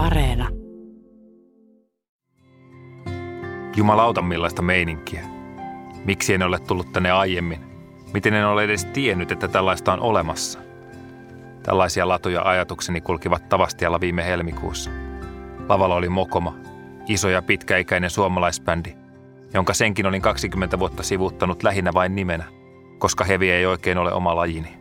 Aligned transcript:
Areena. 0.00 0.48
Jumalauta 3.76 4.22
millaista 4.22 4.62
meininkiä. 4.62 5.24
Miksi 6.04 6.34
en 6.34 6.42
ole 6.42 6.58
tullut 6.58 6.92
tänne 6.92 7.10
aiemmin? 7.10 7.60
Miten 8.14 8.34
en 8.34 8.46
ole 8.46 8.64
edes 8.64 8.84
tiennyt, 8.84 9.32
että 9.32 9.48
tällaista 9.48 9.92
on 9.92 10.00
olemassa? 10.00 10.58
Tällaisia 11.62 12.08
latuja 12.08 12.42
ajatukseni 12.42 13.00
kulkivat 13.00 13.48
Tavastialla 13.48 14.00
viime 14.00 14.24
helmikuussa. 14.24 14.90
Lavalla 15.68 15.94
oli 15.94 16.08
Mokoma, 16.08 16.54
iso 17.08 17.28
ja 17.28 17.42
pitkäikäinen 17.42 18.10
suomalaisbändi, 18.10 18.94
jonka 19.54 19.74
senkin 19.74 20.06
olin 20.06 20.22
20 20.22 20.78
vuotta 20.78 21.02
sivuuttanut 21.02 21.62
lähinnä 21.62 21.90
vain 21.94 22.14
nimenä, 22.14 22.44
koska 22.98 23.24
hevi 23.24 23.50
ei 23.50 23.66
oikein 23.66 23.98
ole 23.98 24.12
oma 24.12 24.36
lajini. 24.36 24.78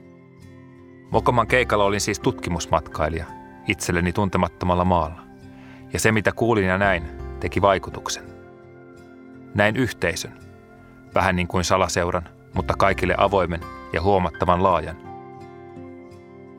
Mokoman 1.11 1.47
keikalla 1.47 1.85
olin 1.85 2.01
siis 2.01 2.19
tutkimusmatkailija, 2.19 3.38
itselleni 3.69 4.13
tuntemattomalla 4.13 4.85
maalla. 4.85 5.21
Ja 5.93 5.99
se, 5.99 6.11
mitä 6.11 6.31
kuulin 6.31 6.65
ja 6.65 6.77
näin, 6.77 7.03
teki 7.39 7.61
vaikutuksen. 7.61 8.23
Näin 9.53 9.75
yhteisön, 9.75 10.33
vähän 11.15 11.35
niin 11.35 11.47
kuin 11.47 11.63
salaseuran, 11.63 12.29
mutta 12.53 12.73
kaikille 12.77 13.15
avoimen 13.17 13.59
ja 13.93 14.01
huomattavan 14.01 14.63
laajan. 14.63 14.97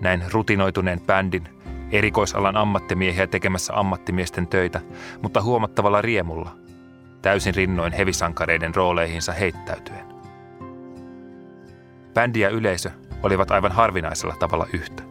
Näin 0.00 0.22
rutinoituneen 0.32 1.00
bändin, 1.00 1.48
erikoisalan 1.90 2.56
ammattimiehiä 2.56 3.26
tekemässä 3.26 3.72
ammattimiesten 3.76 4.46
töitä, 4.46 4.80
mutta 5.22 5.42
huomattavalla 5.42 6.02
riemulla, 6.02 6.56
täysin 7.22 7.54
rinnoin 7.54 7.92
hevisankareiden 7.92 8.74
rooleihinsa 8.74 9.32
heittäytyen. 9.32 10.04
Bändi 12.14 12.40
ja 12.40 12.48
yleisö 12.48 12.90
olivat 13.22 13.50
aivan 13.50 13.72
harvinaisella 13.72 14.36
tavalla 14.38 14.66
yhtä. 14.72 15.09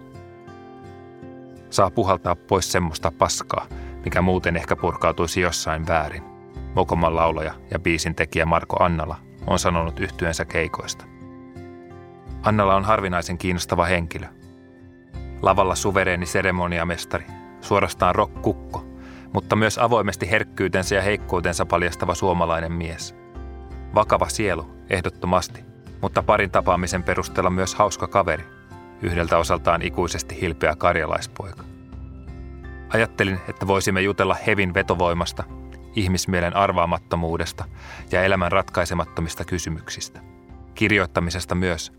Saa 1.70 1.92
puhaltaa 1.92 2.36
pois 2.36 2.72
semmoista 2.72 3.12
paskaa, 3.12 3.68
mikä 4.06 4.22
muuten 4.22 4.56
ehkä 4.56 4.76
purkautuisi 4.76 5.42
jossain 5.42 5.88
väärin. 5.88 6.24
Mokoman 6.76 7.16
laulaja 7.16 7.54
ja 7.72 7.80
biisin 7.80 8.16
tekijä 8.16 8.46
Marko 8.46 8.84
Annala 8.84 9.16
on 9.48 9.60
sanonut 9.60 10.00
yhtyensä 10.00 10.46
keikoista. 10.46 11.06
Annala 12.44 12.76
on 12.76 12.86
harvinaisen 12.86 13.38
kiinnostava 13.38 13.86
henkilö. 13.86 14.28
Lavalla 15.42 15.76
suvereeni 15.76 16.26
seremoniamestari, 16.26 17.26
suorastaan 17.62 18.16
rockkukko, 18.16 18.86
mutta 19.34 19.56
myös 19.56 19.78
avoimesti 19.78 20.32
herkkyytensä 20.32 20.96
ja 20.96 21.02
heikkoutensa 21.02 21.66
paljastava 21.66 22.16
suomalainen 22.16 22.72
mies. 22.72 23.16
Vakava 23.96 24.30
sielu, 24.30 24.68
ehdottomasti, 24.90 25.66
mutta 26.02 26.24
parin 26.24 26.52
tapaamisen 26.52 27.04
perusteella 27.04 27.50
myös 27.50 27.76
hauska 27.76 28.08
kaveri, 28.08 28.59
yhdeltä 29.02 29.38
osaltaan 29.38 29.82
ikuisesti 29.82 30.42
hilpeä 30.42 30.76
karjalaispoika. 30.76 31.64
Ajattelin, 32.94 33.40
että 33.48 33.68
voisimme 33.68 34.02
jutella 34.02 34.36
hevin 34.48 34.74
vetovoimasta, 34.74 35.44
ihmismielen 35.96 36.56
arvaamattomuudesta 36.56 37.66
ja 38.12 38.24
elämän 38.24 38.52
ratkaisemattomista 38.52 39.46
kysymyksistä. 39.46 40.20
Kirjoittamisesta 40.76 41.56
myös, 41.56 41.94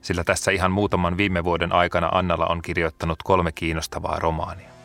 sillä 0.00 0.24
tässä 0.24 0.50
ihan 0.50 0.72
muutaman 0.72 1.16
viime 1.16 1.44
vuoden 1.44 1.72
aikana 1.72 2.08
Annalla 2.12 2.46
on 2.46 2.62
kirjoittanut 2.62 3.22
kolme 3.22 3.52
kiinnostavaa 3.52 4.18
romaania. 4.18 4.79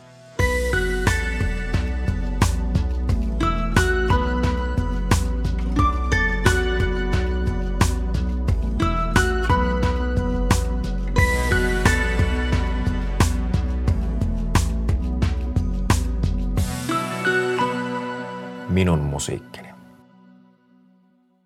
Minun 18.76 18.98
musiikkini. 18.98 19.68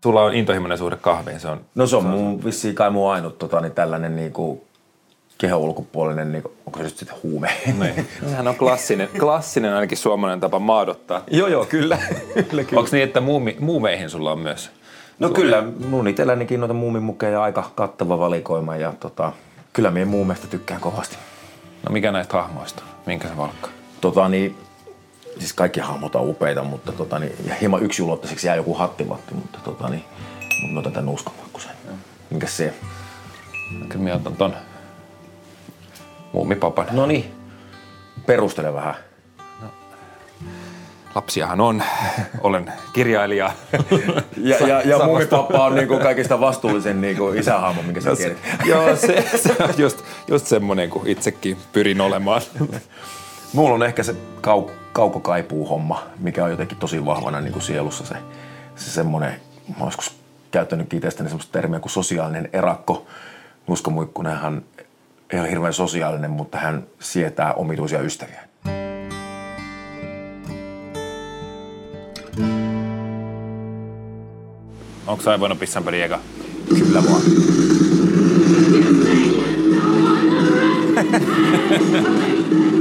Sulla 0.02 0.22
on 0.22 0.34
intohimoinen 0.34 0.78
suhde 0.78 0.96
kahviin, 0.96 1.40
se 1.40 1.48
on... 1.48 1.60
No 1.74 1.86
se 1.86 1.96
on 1.96 2.04
mun, 2.04 2.44
vissiin 2.44 2.74
kai 2.74 2.90
mun 2.90 3.12
ainut 3.12 3.38
tota, 3.38 3.60
niin 3.60 3.72
tällainen 3.72 4.16
niinku, 4.16 4.64
kehon 5.38 5.60
ulkopuolinen, 5.60 6.32
niinku, 6.32 6.52
onko 6.66 6.78
se 6.78 6.84
nyt 6.84 6.96
sitten 6.96 7.16
huume? 7.22 7.50
Niin. 7.78 8.08
Sehän 8.30 8.48
on 8.48 8.54
klassinen, 8.54 9.08
klassinen 9.18 9.74
ainakin 9.74 9.98
suomalainen 9.98 10.40
tapa 10.40 10.58
maadottaa. 10.58 11.22
joo, 11.30 11.48
joo, 11.48 11.64
kyllä. 11.64 11.98
kyllä, 12.50 12.64
kyllä. 12.64 12.80
Onko 12.80 12.88
niin, 12.92 13.04
että 13.04 13.20
muumi, 13.20 13.56
muumeihin 13.60 14.10
sulla 14.10 14.32
on 14.32 14.38
myös? 14.38 14.70
No 15.18 15.28
suhde? 15.28 15.40
kyllä, 15.40 15.62
mun 15.88 16.08
itsellänikin 16.08 16.60
noita 16.60 16.74
muumimukeja 16.74 17.42
aika 17.42 17.70
kattava 17.74 18.18
valikoima 18.18 18.76
ja 18.76 18.92
tota, 19.00 19.32
kyllä 19.72 19.90
minä 19.90 20.06
muumeista 20.06 20.46
tykkään 20.46 20.80
kovasti. 20.80 21.16
No 21.88 21.92
mikä 21.92 22.12
näistä 22.12 22.36
hahmoista? 22.36 22.82
Minkä 23.06 23.28
se 23.28 23.36
valkkaa? 23.36 23.70
Tota 24.00 24.28
niin, 24.28 24.56
siis 25.38 25.52
kaikki 25.52 25.80
hahmot 25.80 26.14
on 26.14 26.28
upeita, 26.28 26.64
mutta 26.64 26.92
tota, 26.92 27.18
niin, 27.18 27.32
ja 27.46 27.54
hieman 27.54 27.82
yksinuluottaiseksi 27.82 28.46
jää 28.46 28.56
joku 28.56 28.74
hattivatti, 28.74 29.34
mutta 29.34 29.58
tota, 29.64 29.88
niin, 29.88 30.04
mutta 30.60 30.74
mä 30.74 30.80
otan 30.80 30.92
tän 30.92 31.08
uskomakkusen. 31.08 31.70
Mikä 32.30 32.46
se? 32.46 32.74
Kyllä 33.88 34.08
mä 34.08 34.14
otan 34.14 34.36
ton 34.36 34.54
muumipapan. 36.32 36.86
No 36.90 37.06
niin, 37.06 37.34
perustele 38.26 38.74
vähän. 38.74 38.94
No. 39.62 39.68
Lapsiahan 41.14 41.60
on, 41.60 41.82
olen 42.40 42.72
kirjailija. 42.92 43.52
ja 44.36 44.66
ja, 44.66 44.80
ja 44.80 45.04
muumipappa 45.04 45.64
on 45.64 45.74
niinku 45.74 45.98
kaikista 45.98 46.40
vastuullisen 46.40 47.00
niinku 47.00 47.32
isähahmo, 47.32 47.82
minkä 47.82 48.00
sä 48.00 48.16
tiedät. 48.16 48.38
Joo, 48.64 48.96
se, 48.96 49.24
se 49.36 49.56
on 49.60 49.74
just, 49.78 50.04
just 50.28 50.46
semmonen 50.46 50.90
kuin 50.90 51.06
itsekin 51.06 51.56
pyrin 51.72 52.00
olemaan. 52.00 52.42
Mulla 53.52 53.74
on 53.74 53.82
ehkä 53.82 54.02
se 54.02 54.16
kau, 54.40 54.70
kaukokaipuu 54.92 55.66
homma, 55.66 56.06
mikä 56.18 56.44
on 56.44 56.50
jotenkin 56.50 56.78
tosi 56.78 57.04
vahvana 57.04 57.40
niin 57.40 57.52
kuin 57.52 57.62
sielussa 57.62 58.06
se, 58.06 58.14
se 58.76 58.90
semmoinen, 58.90 59.40
mä 59.68 59.76
oon 59.78 59.86
joskus 59.86 60.16
käyttänyt 60.50 60.94
itsestäni 60.94 61.28
semmoista 61.28 61.52
termiä 61.52 61.80
kuin 61.80 61.90
sosiaalinen 61.90 62.48
erakko. 62.52 63.06
Nusko 63.66 63.90
Muikkunenhan 63.90 64.62
ei 65.30 65.40
ole 65.40 65.50
hirveän 65.50 65.72
sosiaalinen, 65.72 66.30
mutta 66.30 66.58
hän 66.58 66.86
sietää 67.00 67.54
omituisia 67.54 68.00
ystäviä. 68.00 68.40
Onko 75.06 75.22
sä 75.22 75.40
voinut 75.40 75.58
pissan 75.58 75.94
eka? 75.94 76.20
Kyllä 76.68 77.02
vaan. 77.04 77.22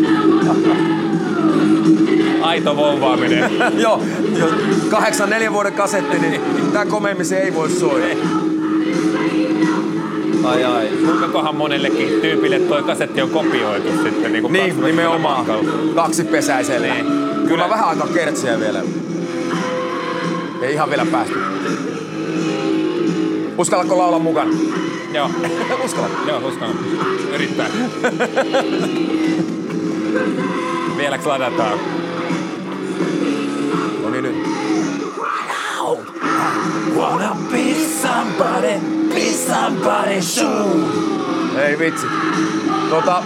Aito 2.59 2.75
vouvaaminen. 2.75 3.51
Joo, 3.83 4.03
jo, 4.39 4.49
kahdeksan 4.89 5.29
neljän 5.29 5.53
vuoden 5.53 5.73
kasetti, 5.73 6.19
niin 6.19 6.41
tää 6.73 6.85
komeimmin 6.85 7.33
ei 7.33 7.55
voi 7.55 7.69
soida. 7.69 8.15
Ai 10.43 10.63
ai. 10.63 10.87
Kuinkakohan 11.05 11.55
monellekin 11.55 12.21
tyypille 12.21 12.59
toi 12.59 12.83
kasetti 12.83 13.21
on 13.21 13.29
kopioitu 13.29 13.87
sitten? 14.03 14.33
Niin, 14.33 14.53
niin 14.53 14.81
nimenomaan. 14.81 15.45
Kaksi 15.95 16.23
pesäiselle. 16.23 16.93
Niin. 16.93 17.05
Kyllä 17.47 17.69
vähän 17.69 17.87
aika 17.87 18.07
kertsiä 18.13 18.59
vielä. 18.59 18.81
Ei 20.61 20.73
ihan 20.73 20.89
vielä 20.89 21.05
päästy. 21.11 21.39
Uskallatko 23.57 23.97
laulaa 23.97 24.19
mukana? 24.19 24.51
Joo. 25.13 25.29
Uskalla? 25.85 26.09
Joo, 26.27 26.47
uskallan. 26.47 26.77
Yrittää. 27.33 27.67
Vieläks 30.97 31.25
ladataan? 31.25 31.79
Wanna 36.95 37.35
be 37.51 37.73
somebody, 38.01 38.79
be 39.09 39.31
somebody 39.31 40.21
shoe. 40.21 40.69
Ei 41.57 41.79
vitsi. 41.79 42.07
Tota, 42.89 43.23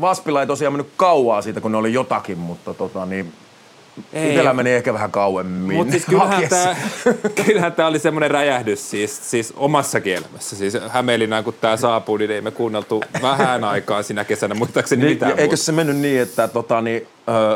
Vaspilla 0.00 0.40
ei 0.40 0.46
tosiaan 0.46 0.72
mennyt 0.72 0.92
kauaa 0.96 1.42
siitä, 1.42 1.60
kun 1.60 1.72
ne 1.72 1.78
oli 1.78 1.92
jotakin, 1.92 2.38
mutta 2.38 2.74
tota 2.74 3.06
niin, 3.06 3.32
ei, 4.12 4.32
Itellä 4.32 4.52
meni 4.52 4.70
ehkä 4.70 4.92
vähän 4.92 5.10
kauemmin. 5.10 5.76
Mutta 5.76 5.92
siis 5.92 6.06
kyllähän 6.06 6.48
tämä, 6.48 6.76
kyllähän 7.46 7.72
tämä 7.72 7.88
oli 7.88 7.98
semmoinen 7.98 8.30
räjähdys 8.30 8.90
siis, 8.90 9.30
siis 9.30 9.52
omassa 9.56 9.98
elämässä. 10.04 10.56
Siis 10.56 10.76
Hämeenlinnaan, 10.88 11.44
kun 11.44 11.54
tämä 11.60 11.76
saapui, 11.76 12.18
niin 12.18 12.30
ei 12.30 12.40
me 12.40 12.50
kuunneltu 12.50 13.02
vähän 13.22 13.64
aikaa 13.64 14.02
sinä 14.02 14.24
kesänä, 14.24 14.54
muistaakseni 14.54 15.02
niin, 15.02 15.12
mitään. 15.12 15.38
Eikö 15.38 15.56
se 15.56 15.72
mennyt 15.72 15.96
niin, 15.96 16.20
että 16.20 16.48
tota, 16.48 16.80
niin, 16.80 17.06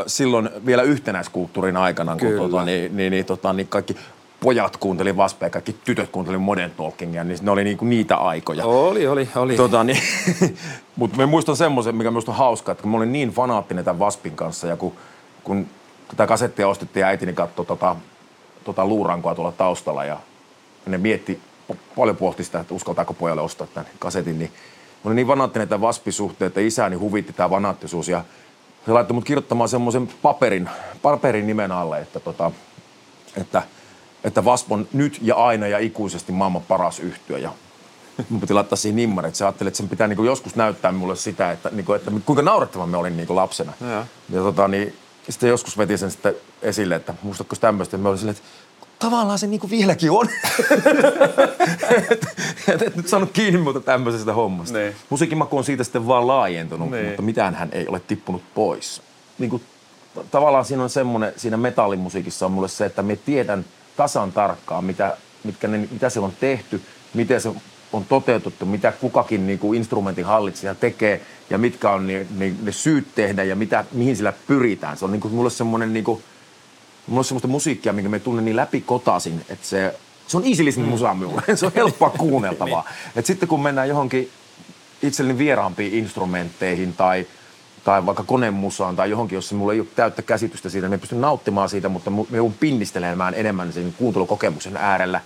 silloin 0.06 0.50
vielä 0.66 0.82
yhtenäiskulttuurin 0.82 1.76
aikana, 1.76 2.16
kun 2.16 2.36
tota, 2.36 2.64
niin, 2.64 2.96
niin, 2.96 3.10
niin, 3.10 3.24
tota, 3.24 3.52
niin 3.52 3.68
kaikki 3.68 3.96
pojat 4.44 4.76
kuunteli 4.76 5.16
Vaspea, 5.16 5.50
kaikki 5.50 5.76
tytöt 5.84 6.10
kuunteli 6.10 6.38
Modern 6.38 6.70
Talkingia, 6.70 7.24
niin 7.24 7.38
ne 7.42 7.50
oli 7.50 7.64
niinku 7.64 7.84
niitä 7.84 8.16
aikoja. 8.16 8.64
Oli, 8.64 9.06
oli, 9.06 9.28
oli. 9.36 9.56
Tota, 9.56 9.84
niin, 9.84 9.98
Mutta 10.96 11.16
mä 11.16 11.26
muistan 11.26 11.56
semmoisen, 11.56 11.96
mikä 11.96 12.10
minusta 12.10 12.32
on 12.32 12.38
hauska, 12.38 12.72
että 12.72 12.82
kun 12.82 12.90
mä 12.90 12.96
olin 12.96 13.12
niin 13.12 13.30
fanaattinen 13.30 13.84
tämän 13.84 13.98
Vaspin 13.98 14.36
kanssa 14.36 14.66
ja 14.66 14.76
kun, 14.76 14.92
kun 15.44 15.66
tätä 16.08 16.26
kasettia 16.26 16.68
ostettiin 16.68 17.00
ja 17.00 17.06
äitini 17.06 17.32
katsoi 17.32 17.66
tota, 17.66 17.96
tota 18.64 18.86
luurankoa 18.86 19.34
tuolla 19.34 19.52
taustalla 19.52 20.04
ja 20.04 20.16
ne 20.86 20.98
mietti, 20.98 21.40
paljon 21.96 22.16
pohti 22.16 22.44
sitä, 22.44 22.60
että 22.60 22.74
uskaltaako 22.74 23.14
pojalle 23.14 23.42
ostaa 23.42 23.66
tämän 23.66 23.90
kasetin, 23.98 24.38
niin 24.38 24.50
mä 25.04 25.08
olin 25.08 25.16
niin 25.16 25.26
vanaattinen 25.26 25.68
tämän 25.68 25.80
vaspisuhteen, 25.80 26.46
että 26.46 26.60
isäni 26.60 26.96
huvitti 26.96 27.32
tämä 27.32 27.50
vanaattisuus 27.50 28.08
ja 28.08 28.24
se 28.86 28.92
laittoi 28.92 29.14
mut 29.14 29.24
kirjoittamaan 29.24 29.68
semmoisen 29.68 30.08
paperin, 30.22 30.70
paperin 31.02 31.46
nimen 31.46 31.72
alle, 31.72 31.98
että, 31.98 32.20
tota, 32.20 32.50
että, 33.36 33.62
että 34.24 34.40
Wasp 34.42 34.72
on 34.72 34.88
nyt 34.92 35.18
ja 35.22 35.34
aina 35.34 35.66
ja 35.66 35.78
ikuisesti 35.78 36.32
maailman 36.32 36.62
paras 36.62 36.98
yhtyö. 37.00 37.38
Ja 37.38 37.50
mun 38.28 38.40
piti 38.40 38.54
laittaa 38.54 38.76
siihen 38.76 38.96
nimmari, 38.96 39.28
että 39.28 39.38
se 39.38 39.44
ajatteli, 39.44 39.68
että 39.68 39.76
sen 39.78 39.88
pitää 39.88 40.06
niinku 40.06 40.24
joskus 40.24 40.56
näyttää 40.56 40.92
mulle 40.92 41.16
sitä, 41.16 41.50
että, 41.52 41.70
niinku, 41.72 41.92
että 41.92 42.10
kuinka 42.26 42.42
naurettava 42.42 42.86
me 42.86 42.96
olin 42.96 43.16
niinku 43.16 43.36
lapsena. 43.36 43.72
Ja. 43.80 44.06
Ja 44.30 44.40
tota, 44.42 44.68
niin, 44.68 44.94
sitten 45.28 45.48
joskus 45.48 45.78
veti 45.78 45.98
sen 45.98 46.10
sitten 46.10 46.34
esille, 46.62 46.94
että 46.94 47.14
muistatko 47.22 47.56
tämmöistä, 47.56 47.98
me 47.98 48.08
olin 48.08 48.18
silleen, 48.18 48.36
että 48.36 48.48
tavallaan 48.98 49.38
se 49.38 49.46
niinku 49.46 49.70
vieläkin 49.70 50.10
on. 50.10 50.28
et, 52.10 52.26
et, 52.68 52.82
et 52.82 52.96
nyt 52.96 53.08
saanut 53.08 53.30
kiinni 53.32 53.60
muuta 53.60 53.80
tämmöisestä 53.80 54.32
hommasta. 54.32 54.78
Niin. 54.78 54.94
Musiikin 55.10 55.38
maku 55.38 55.58
on 55.58 55.64
siitä 55.64 55.84
sitten 55.84 56.06
vaan 56.06 56.26
laajentunut, 56.26 56.90
Niin. 56.90 57.06
mutta 57.06 57.22
mitään 57.22 57.54
hän 57.54 57.68
ei 57.72 57.88
ole 57.88 58.00
tippunut 58.00 58.42
pois. 58.54 59.02
Niinku, 59.38 59.60
tavallaan 60.30 60.64
siinä 60.64 60.82
on 60.82 60.90
semmoinen, 60.90 61.32
siinä 61.36 61.56
metallimusiikissa 61.56 62.46
on 62.46 62.52
mulle 62.52 62.68
se, 62.68 62.86
että 62.86 63.02
me 63.02 63.16
tiedän 63.16 63.64
tasan 63.96 64.32
tarkkaan, 64.32 64.84
mitä, 64.84 65.16
mitkä 65.44 65.68
ne, 65.68 65.88
mitä 65.90 66.10
siellä 66.10 66.26
on 66.26 66.34
tehty, 66.40 66.82
miten 67.14 67.40
se 67.40 67.52
on 67.92 68.04
toteutettu, 68.04 68.66
mitä 68.66 68.92
kukakin 68.92 69.46
niinku 69.46 69.72
instrumentin 69.72 70.24
hallitsija 70.24 70.74
tekee 70.74 71.20
ja 71.50 71.58
mitkä 71.58 71.90
on 71.90 72.06
ne, 72.06 72.26
ne, 72.36 72.52
ne 72.62 72.72
syyt 72.72 73.14
tehdä 73.14 73.44
ja 73.44 73.56
mitä, 73.56 73.84
mihin 73.92 74.16
sillä 74.16 74.32
pyritään. 74.46 74.96
Se 74.96 75.04
on 75.04 75.12
niinku, 75.12 75.28
mulle 75.28 75.50
semmoinen 75.50 75.92
niinku, 75.92 76.22
Mulla 77.06 77.20
on 77.20 77.24
semmoista 77.24 77.48
musiikkia, 77.48 77.92
minkä 77.92 78.08
me 78.08 78.18
tunnen 78.18 78.44
niin 78.44 78.56
läpikotaisin, 78.56 79.44
että 79.48 79.66
se, 79.66 79.94
se 80.26 80.36
on 80.36 80.44
easy 80.46 80.64
listening 80.64 80.90
musa 80.90 81.14
minulle. 81.14 81.42
Se 81.56 81.66
on 81.66 81.72
helppoa 81.74 82.10
kuunneltavaa. 82.24 82.88
Et 83.16 83.26
sitten 83.26 83.48
kun 83.48 83.62
mennään 83.62 83.88
johonkin 83.88 84.30
itselleni 85.02 85.38
vieraampiin 85.38 85.94
instrumentteihin 85.94 86.92
tai, 86.92 87.26
tai 87.84 88.06
vaikka 88.06 88.24
konemusaan 88.24 88.96
tai 88.96 89.10
johonkin, 89.10 89.36
jossa 89.36 89.54
mulla 89.54 89.72
ei 89.72 89.80
ole 89.80 89.88
täyttä 89.96 90.22
käsitystä 90.22 90.68
siitä, 90.68 90.88
niin 90.88 91.00
pystyn 91.00 91.20
nauttimaan 91.20 91.68
siitä, 91.68 91.88
mutta 91.88 92.10
mu- 92.10 92.26
me 92.30 92.36
joudun 92.36 92.54
pinnistelemään 92.60 93.34
enemmän 93.34 93.72
sen 93.72 93.94
kuuntelukokemuksen 93.98 94.76
äärellä. 94.76 95.20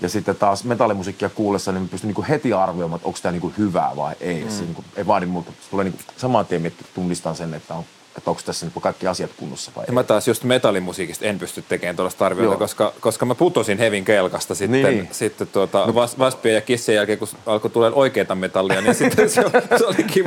Ja 0.00 0.08
sitten 0.08 0.36
taas 0.36 0.64
metallimusiikkia 0.64 1.28
kuullessa, 1.28 1.72
niin 1.72 1.82
mä 1.82 1.88
pystyn 1.88 2.08
niinku 2.08 2.24
heti 2.28 2.52
arvioimaan, 2.52 2.96
että 2.96 3.08
onko 3.08 3.18
tämä 3.22 3.32
niinku 3.32 3.52
hyvää 3.58 3.96
vai 3.96 4.14
ei. 4.20 4.44
Mm. 4.44 4.50
Se 4.50 4.62
niinku, 4.62 4.84
ei 4.96 5.06
vaadi 5.06 5.26
multa. 5.26 5.52
Se 5.60 5.70
tulee 5.70 5.84
niinku 5.84 5.98
saman 6.16 6.46
tien, 6.46 6.66
että 6.66 6.84
tunnistan 6.94 7.36
sen, 7.36 7.54
että, 7.54 7.74
on, 7.74 7.84
että 8.18 8.30
onko 8.30 8.42
tässä 8.46 8.66
niinku 8.66 8.80
kaikki 8.80 9.06
asiat 9.06 9.30
kunnossa 9.36 9.70
vai 9.76 9.82
Ja 9.84 9.86
ei. 9.88 9.94
mä 9.94 10.02
taas 10.02 10.28
just 10.28 10.44
metallimusiikista 10.44 11.24
en 11.24 11.38
pysty 11.38 11.64
tekemään 11.68 11.96
tuollaista 11.96 12.26
arviota, 12.26 12.56
koska, 12.56 12.92
koska 13.00 13.26
mä 13.26 13.34
putosin 13.34 13.78
Hevin 13.78 14.04
kelkasta 14.04 14.54
sitten, 14.54 14.82
Niin. 14.82 15.08
sitten 15.12 15.46
tuota, 15.46 15.94
vas, 15.94 16.18
Vaspien 16.18 16.54
ja 16.54 16.60
Kissien 16.60 16.96
jälkeen, 16.96 17.18
kun 17.18 17.28
alkoi 17.46 17.70
tulla 17.70 17.90
oikeita 17.94 18.34
metallia, 18.34 18.80
niin 18.80 18.94
sitten 18.94 19.30
se, 19.30 19.42
se 19.78 19.86
olikin 19.86 20.24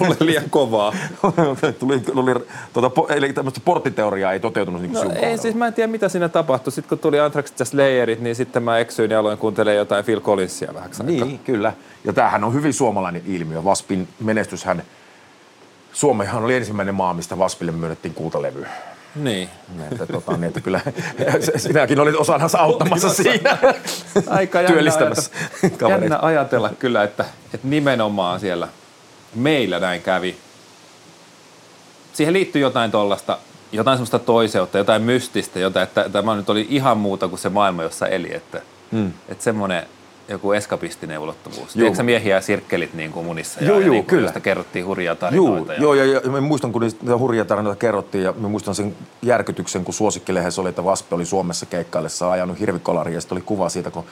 mulle 0.00 0.16
liian 0.20 0.50
kovaa. 0.50 0.94
Tuli, 1.78 2.00
tuli, 2.00 2.34
tuota, 2.72 3.14
eli 3.14 3.32
tämmöistä 3.32 3.60
porttiteoriaa 3.64 4.32
ei 4.32 4.40
toteutunut 4.40 4.82
niin 4.82 4.92
kuin 4.92 5.08
No 5.08 5.14
ei, 5.14 5.38
siis 5.38 5.54
mä 5.54 5.66
en 5.66 5.74
tiedä 5.74 5.90
mitä 5.92 6.08
siinä 6.08 6.28
tapahtui. 6.28 6.72
Sitten 6.72 6.88
kun 6.88 6.98
tuli 6.98 7.20
Anthraxit 7.20 7.58
ja 7.58 7.64
Slayerit, 7.64 8.20
niin 8.20 8.36
sitten 8.36 8.62
mä 8.62 8.78
eksyin 8.78 9.10
ja 9.10 9.18
aloin 9.18 9.38
kuuntelemaan 9.38 9.76
jotain 9.76 10.04
Phil 10.04 10.20
Collinsia 10.20 10.74
vähäksi 10.74 11.02
aikaa. 11.02 11.26
Niin, 11.26 11.38
kyllä. 11.38 11.72
Ja 12.04 12.12
tämähän 12.12 12.44
on 12.44 12.54
hyvin 12.54 12.72
suomalainen 12.74 13.22
ilmiö. 13.26 13.64
Vaspin 13.64 14.08
menestyshän, 14.20 14.82
Suomihan 15.98 16.44
oli 16.44 16.56
ensimmäinen 16.56 16.94
maa, 16.94 17.14
mistä 17.14 17.38
Vaspille 17.38 17.72
myönnettiin 17.72 18.14
kultalevy. 18.14 18.66
Niin. 19.16 19.48
Että, 19.92 20.06
tota, 20.06 20.32
niin, 20.32 20.44
että 20.44 20.60
kyllä 20.60 20.80
sinäkin 21.56 22.00
olit 22.00 22.14
osana 22.14 22.48
auttamassa 22.58 23.08
siinä. 23.08 23.58
Aika 24.26 24.58
jännä, 24.58 24.72
Työllistämässä 24.72 25.30
ajatella, 25.62 25.90
jännä 25.90 26.18
ajatella 26.22 26.70
kyllä, 26.78 27.02
että, 27.02 27.24
että 27.54 27.68
nimenomaan 27.68 28.40
siellä 28.40 28.68
meillä 29.34 29.80
näin 29.80 30.02
kävi. 30.02 30.36
Siihen 32.12 32.34
liittyy 32.34 32.62
jotain 32.62 32.90
tollasta, 32.90 33.38
jotain 33.72 33.96
semmoista 33.96 34.18
toiseutta, 34.18 34.78
jotain 34.78 35.02
mystistä, 35.02 35.58
jotain, 35.58 35.84
että 35.84 36.08
tämä 36.08 36.36
nyt 36.36 36.50
oli 36.50 36.66
ihan 36.70 36.98
muuta 36.98 37.28
kuin 37.28 37.38
se 37.38 37.48
maailma, 37.48 37.82
jossa 37.82 38.06
eli. 38.06 38.34
Että, 38.34 38.62
mm. 38.90 39.12
että 39.28 39.44
semmoinen 39.44 39.86
joku 40.28 40.52
eskapistinen 40.52 41.18
ulottuvuus. 41.18 41.72
Tiedätkö 41.72 42.02
miehiä 42.02 42.34
ja 42.34 42.40
sirkkelit 42.40 42.94
niin 42.94 43.12
kuin 43.12 43.26
munissa? 43.26 43.64
Juu, 43.64 43.80
ja, 43.80 43.86
juu, 43.86 43.92
niin 43.92 44.04
kuin, 44.06 44.18
kyllä. 44.18 44.32
Kerrottiin 44.40 44.86
hurjaa 44.86 45.12
Joo, 45.12 45.20
tarinoita. 45.20 45.72
ja, 45.72 45.82
joo 45.82 45.94
ja, 45.94 46.04
ja 46.24 46.30
mä 46.30 46.40
muistan, 46.40 46.72
kun 46.72 46.82
niitä 46.82 47.18
hurjia 47.18 47.44
tarinoita 47.44 47.78
kerrottiin 47.78 48.24
ja 48.24 48.34
mä 48.38 48.48
muistan 48.48 48.74
sen 48.74 48.96
järkytyksen, 49.22 49.84
kun 49.84 49.94
suosikkilehdessä 49.94 50.60
oli, 50.60 50.68
että 50.68 50.84
Vaspe 50.84 51.14
oli 51.14 51.24
Suomessa 51.24 51.66
keikkaillessa 51.66 52.30
ajanut 52.30 52.60
hirvikolari 52.60 53.14
ja 53.14 53.20
sitten 53.20 53.36
oli 53.36 53.42
kuva 53.46 53.68
siitä, 53.68 53.90
kun 53.90 54.04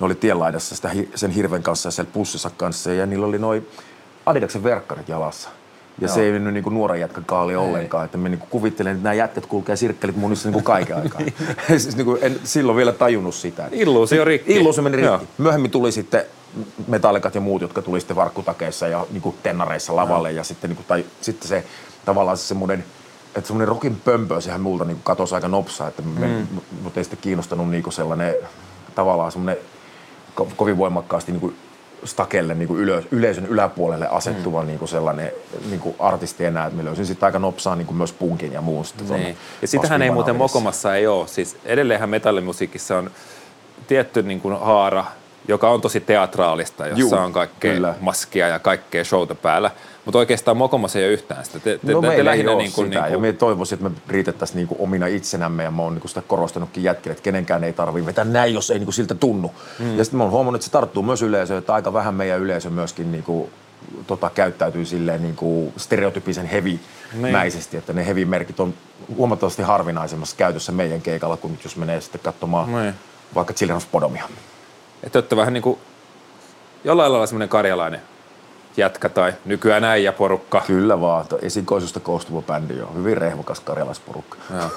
ne 0.00 0.06
oli 0.06 0.14
tienlaidassa 0.14 0.76
sitä, 0.76 0.90
sen 1.14 1.30
hirven 1.30 1.62
kanssa 1.62 1.86
ja 1.86 1.90
siellä 1.90 2.10
pussissa 2.12 2.50
kanssa 2.56 2.92
ja 2.92 3.06
niillä 3.06 3.26
oli 3.26 3.38
noin 3.38 3.68
Adidaksen 4.26 4.62
verkkarit 4.62 5.08
jalassa. 5.08 5.48
Ja 6.00 6.08
se 6.08 6.22
ei 6.22 6.32
mennyt 6.32 6.54
niin 6.54 6.64
nuoren 6.70 7.00
jätkän 7.00 7.24
kaali 7.24 7.56
ollenkaan. 7.56 8.04
Että 8.04 8.18
me 8.18 8.28
niin 8.28 8.42
kuvittelen, 8.50 8.92
että 8.92 9.04
nämä 9.04 9.14
jätkät 9.14 9.46
kulkee 9.46 9.76
sirkkelit 9.76 10.16
munissa 10.16 10.50
niin 10.50 10.64
kaiken 10.64 10.96
aikaa. 10.96 11.20
siis 11.68 11.96
niin 11.96 12.18
en 12.20 12.40
silloin 12.44 12.76
vielä 12.76 12.92
tajunnut 12.92 13.34
sitä. 13.34 13.68
Illuusio 13.72 14.24
rikki. 14.24 14.54
Illuusio 14.56 14.82
meni 14.82 15.02
Joo. 15.02 15.18
rikki. 15.18 15.34
Myöhemmin 15.38 15.70
tuli 15.70 15.92
sitten 15.92 16.24
metallikat 16.88 17.34
ja 17.34 17.40
muut, 17.40 17.62
jotka 17.62 17.82
tuli 17.82 18.00
sitten 18.00 18.16
varkkutakeissa 18.16 18.88
ja 18.88 19.06
niin 19.10 19.22
kuin 19.22 19.36
tennareissa 19.42 19.96
lavalle. 19.96 20.32
Ja 20.32 20.44
sitten, 20.44 20.70
niin 20.70 20.76
kuin, 20.76 20.86
tai, 20.86 21.04
sitten 21.20 21.48
se 21.48 21.64
tavallaan 22.04 22.36
se 22.36 22.46
semmoinen, 22.46 22.84
että 23.36 23.46
semmoinen 23.46 23.68
rokin 23.68 24.00
pömpö, 24.04 24.40
sehän 24.40 24.60
multa 24.60 24.84
niin 24.84 25.00
katosi 25.04 25.34
aika 25.34 25.48
nopsaa, 25.48 25.88
että 25.88 26.02
me, 26.02 26.26
mm. 26.26 26.46
mut 26.82 26.96
ei 26.96 27.04
sitten 27.04 27.18
kiinnostanut 27.22 27.70
niin 27.70 27.82
kuin 27.82 27.92
sellainen 27.92 28.34
tavallaan 28.94 29.32
semmoinen 29.32 29.56
ko- 30.40 30.52
kovin 30.56 30.78
voimakkaasti 30.78 31.32
niin 31.32 31.40
kuin 31.40 31.56
stakelle 32.04 32.54
niin 32.54 32.68
kuin 32.68 32.80
ylö, 32.80 33.02
yleisön 33.10 33.46
yläpuolelle 33.46 34.08
asettuva 34.08 34.60
mm. 34.60 34.66
niin 34.66 34.78
kuin 34.78 34.88
sellainen 34.88 35.32
niin 35.70 35.80
kuin 35.80 35.96
artisti 35.98 36.44
enää. 36.44 36.66
että 36.66 36.76
Me 36.76 36.84
löysin 36.84 37.06
sitten 37.06 37.26
aika 37.26 37.38
nopsaa 37.38 37.76
niin 37.76 37.86
kuin 37.86 37.96
myös 37.96 38.12
punkin 38.12 38.52
ja 38.52 38.60
muun. 38.60 38.84
Sitten 38.84 39.20
Niin. 39.20 39.36
Ja 39.62 39.68
sitähän 39.68 40.02
ei 40.02 40.10
muuten. 40.10 40.36
Mokomassa 40.36 40.94
ei 40.94 41.06
ole. 41.06 41.28
Siis 41.28 41.56
edelleenhän 41.64 42.08
metallimusiikissa 42.08 42.98
on 42.98 43.10
tietty 43.86 44.22
niin 44.22 44.40
kuin 44.40 44.58
haara, 44.60 45.04
joka 45.48 45.70
on 45.70 45.80
tosi 45.80 46.00
teatraalista, 46.00 46.86
jossa 46.86 47.00
Juu, 47.00 47.14
on 47.14 47.32
kaikkea 47.32 47.74
kyllä. 47.74 47.94
maskia 48.00 48.48
ja 48.48 48.58
kaikkea 48.58 49.04
showta 49.04 49.34
päällä. 49.34 49.70
Mutta 50.04 50.18
oikeastaan 50.18 50.56
Mokomassa 50.56 50.98
ei 50.98 51.04
ole 51.04 51.12
yhtään 51.12 51.44
sitä. 51.44 51.58
Te, 51.58 51.78
te, 51.86 51.92
No 51.92 52.00
te, 52.00 52.08
te 52.08 52.14
ei 52.14 52.24
lähinnä 52.24 52.52
ole 52.52 52.62
niin 52.62 52.72
kuin, 52.72 52.86
sitä, 52.86 53.00
niin 53.00 53.12
ja 53.12 53.18
kuin, 53.18 53.20
me 53.20 53.32
toivoisin, 53.32 53.76
että 53.76 53.88
me 53.88 53.96
riitettäisiin 54.08 54.56
niinku 54.56 54.76
omina 54.78 55.06
itsenämme, 55.06 55.62
ja 55.64 55.70
mä 55.70 55.82
oon 55.82 55.94
niinku 55.94 56.08
sitä 56.08 56.22
korostanutkin 56.26 56.82
jätkille, 56.84 57.12
että 57.12 57.22
kenenkään 57.22 57.64
ei 57.64 57.72
tarvitse 57.72 58.06
vetää 58.06 58.24
näin, 58.24 58.54
jos 58.54 58.70
ei 58.70 58.78
niinku 58.78 58.92
siltä 58.92 59.14
tunnu. 59.14 59.54
Mm. 59.78 59.98
Ja 59.98 60.04
sitten 60.04 60.18
mä 60.18 60.24
oon 60.24 60.30
huomannut, 60.32 60.58
että 60.58 60.64
se 60.64 60.70
tarttuu 60.72 61.02
myös 61.02 61.22
yleisöön, 61.22 61.58
että 61.58 61.74
aika 61.74 61.92
vähän 61.92 62.14
meidän 62.14 62.40
yleisö 62.40 62.70
myöskin 62.70 63.12
niinku, 63.12 63.50
tota, 64.06 64.30
käyttäytyy 64.34 64.84
silleen 64.84 65.22
niinku 65.22 65.72
stereotypisen 65.76 66.46
heavy-mäisesti, 66.46 67.76
että 67.76 67.92
ne 67.92 68.06
heavy-merkit 68.06 68.60
on 68.60 68.74
huomattavasti 69.16 69.62
harvinaisemmassa 69.62 70.36
käytössä 70.36 70.72
meidän 70.72 71.00
keikalla, 71.02 71.36
kuin 71.36 71.52
nyt 71.52 71.64
jos 71.64 71.76
menee 71.76 72.00
sitten 72.00 72.20
katsomaan 72.20 72.72
Niin. 72.72 72.94
vaikka 73.34 73.52
Children 73.54 73.76
of 73.76 73.86
Podomia. 73.92 74.24
Että 75.04 75.18
olette 75.18 75.36
vähän 75.36 75.52
niin 75.52 75.62
kuin 75.62 75.78
jollain 76.84 77.12
lailla 77.12 77.26
semmoinen 77.26 77.48
karjalainen 77.48 78.00
jätkä 78.76 79.08
tai 79.08 79.32
nykyään 79.44 79.84
äijä 79.84 80.12
porukka. 80.12 80.62
Kyllä 80.66 81.00
vaan, 81.00 81.26
esikoisusta 81.42 82.00
koostuva 82.00 82.42
bändi 82.42 82.80
on 82.80 82.94
hyvin 82.94 83.16
rehvakas 83.16 83.60
karjalaisporukka. 83.60 84.36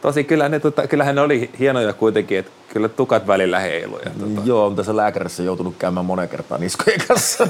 Tosi 0.00 0.24
kyllä 0.24 0.48
ne, 0.48 0.60
tota, 0.60 0.86
kyllähän 0.86 1.14
ne 1.14 1.20
oli 1.20 1.50
hienoja 1.58 1.92
kuitenkin, 1.92 2.38
että 2.38 2.50
kyllä 2.68 2.88
tukat 2.88 3.26
välillä 3.26 3.58
heilu. 3.58 3.98
Ja, 3.98 4.10
tota, 4.20 4.40
Joo, 4.44 4.66
on 4.66 4.76
tässä 4.76 4.96
lääkärissä 4.96 5.42
joutunut 5.42 5.74
käymään 5.78 6.06
monen 6.06 6.28
kertaan 6.28 6.60
niskojen 6.60 7.00
kanssa. 7.08 7.48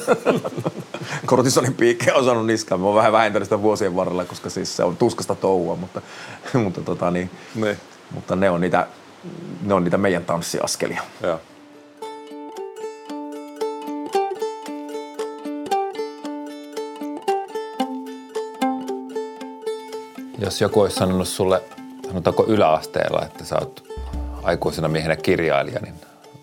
Kortisonin 1.26 1.74
piikkejä 1.74 2.14
on 2.14 2.24
saanut 2.24 2.46
niskaan. 2.46 2.80
Mä 2.80 2.86
oon 2.86 2.96
vähän 2.96 3.12
vähentänyt 3.12 3.46
sitä 3.46 3.62
vuosien 3.62 3.96
varrella, 3.96 4.24
koska 4.24 4.50
siis 4.50 4.76
se 4.76 4.84
on 4.84 4.96
tuskasta 4.96 5.34
touhua, 5.34 5.76
mutta, 5.76 6.00
mutta, 6.64 6.80
tota, 6.80 7.10
niin, 7.10 7.30
niin. 7.54 7.76
mutta 8.10 8.36
ne, 8.36 8.50
on 8.50 8.60
niitä, 8.60 8.86
ne 9.62 9.74
on 9.74 9.84
niitä 9.84 9.98
meidän 9.98 10.24
tanssiaskelia. 10.24 11.02
Joo. 11.22 11.40
Jos 20.38 20.60
joku 20.60 20.80
olisi 20.80 20.96
sanonut 20.96 21.28
sulle, 21.28 21.62
sanotaanko 22.06 22.44
yläasteella, 22.46 23.22
että 23.26 23.44
sä 23.44 23.58
oot 23.58 23.84
aikuisena 24.42 24.88
miehenä 24.88 25.16
kirjailija, 25.16 25.80
niin 25.80 25.94